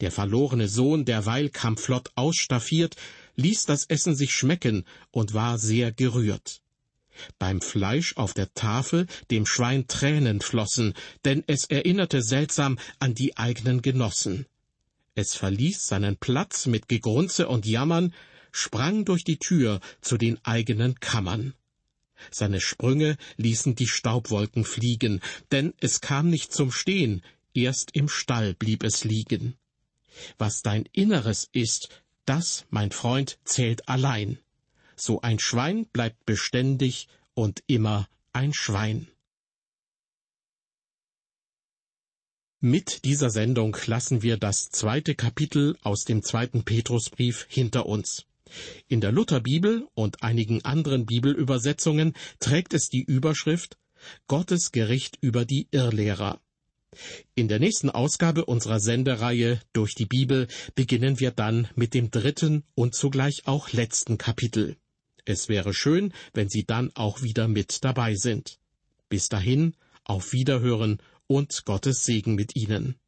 Der 0.00 0.10
verlorene 0.10 0.68
Sohn 0.68 1.04
derweil 1.04 1.50
kam 1.50 1.76
flott 1.76 2.10
ausstaffiert, 2.14 2.96
ließ 3.36 3.66
das 3.66 3.84
Essen 3.86 4.14
sich 4.14 4.34
schmecken 4.34 4.84
und 5.10 5.34
war 5.34 5.58
sehr 5.58 5.92
gerührt. 5.92 6.62
Beim 7.38 7.60
Fleisch 7.60 8.16
auf 8.16 8.32
der 8.32 8.52
Tafel 8.54 9.06
dem 9.30 9.44
Schwein 9.44 9.86
Tränen 9.88 10.40
flossen, 10.40 10.94
denn 11.24 11.44
es 11.46 11.64
erinnerte 11.64 12.22
seltsam 12.22 12.78
an 12.98 13.14
die 13.14 13.36
eigenen 13.36 13.82
Genossen. 13.82 14.46
Es 15.14 15.34
verließ 15.34 15.86
seinen 15.86 16.16
Platz 16.16 16.66
mit 16.66 16.88
Gegrunze 16.88 17.48
und 17.48 17.66
Jammern, 17.66 18.14
sprang 18.52 19.04
durch 19.04 19.24
die 19.24 19.38
Tür 19.38 19.80
zu 20.00 20.16
den 20.16 20.38
eigenen 20.44 20.98
Kammern. 21.00 21.54
Seine 22.30 22.60
Sprünge 22.60 23.16
ließen 23.36 23.74
die 23.74 23.88
Staubwolken 23.88 24.64
fliegen, 24.64 25.20
denn 25.52 25.74
es 25.80 26.00
kam 26.00 26.28
nicht 26.28 26.52
zum 26.52 26.70
Stehen, 26.70 27.22
erst 27.54 27.94
im 27.94 28.08
Stall 28.08 28.54
blieb 28.54 28.82
es 28.82 29.04
liegen. 29.04 29.56
Was 30.38 30.62
dein 30.62 30.84
Inneres 30.92 31.48
ist, 31.52 31.88
das, 32.24 32.66
mein 32.70 32.92
Freund, 32.92 33.38
zählt 33.44 33.88
allein 33.88 34.38
so 35.00 35.20
ein 35.20 35.38
Schwein 35.38 35.86
bleibt 35.86 36.26
beständig 36.26 37.08
und 37.34 37.62
immer 37.66 38.08
ein 38.32 38.52
Schwein. 38.52 39.08
Mit 42.62 43.04
dieser 43.04 43.30
Sendung 43.30 43.74
lassen 43.86 44.22
wir 44.22 44.36
das 44.36 44.68
zweite 44.68 45.14
Kapitel 45.14 45.78
aus 45.82 46.04
dem 46.04 46.22
zweiten 46.22 46.64
Petrusbrief 46.64 47.46
hinter 47.48 47.86
uns. 47.86 48.26
In 48.88 49.00
der 49.00 49.12
Lutherbibel 49.12 49.88
und 49.94 50.22
einigen 50.22 50.64
anderen 50.64 51.06
Bibelübersetzungen 51.06 52.14
trägt 52.38 52.74
es 52.74 52.90
die 52.90 53.02
Überschrift 53.02 53.78
Gottes 54.26 54.72
Gericht 54.72 55.16
über 55.22 55.46
die 55.46 55.68
Irrlehrer. 55.70 56.40
In 57.34 57.48
der 57.48 57.58
nächsten 57.58 57.90
Ausgabe 57.90 58.44
unserer 58.44 58.80
Sendereihe 58.80 59.60
durch 59.72 59.94
die 59.94 60.06
Bibel 60.06 60.48
beginnen 60.74 61.20
wir 61.20 61.30
dann 61.30 61.68
mit 61.74 61.94
dem 61.94 62.10
dritten 62.10 62.64
und 62.74 62.94
zugleich 62.94 63.46
auch 63.46 63.72
letzten 63.72 64.18
Kapitel. 64.18 64.76
Es 65.24 65.48
wäre 65.48 65.74
schön, 65.74 66.12
wenn 66.34 66.48
Sie 66.48 66.64
dann 66.64 66.90
auch 66.94 67.22
wieder 67.22 67.48
mit 67.48 67.84
dabei 67.84 68.14
sind. 68.14 68.58
Bis 69.08 69.28
dahin, 69.28 69.74
auf 70.04 70.32
Wiederhören 70.32 70.98
und 71.26 71.64
Gottes 71.64 72.04
Segen 72.04 72.34
mit 72.34 72.56
Ihnen. 72.56 72.99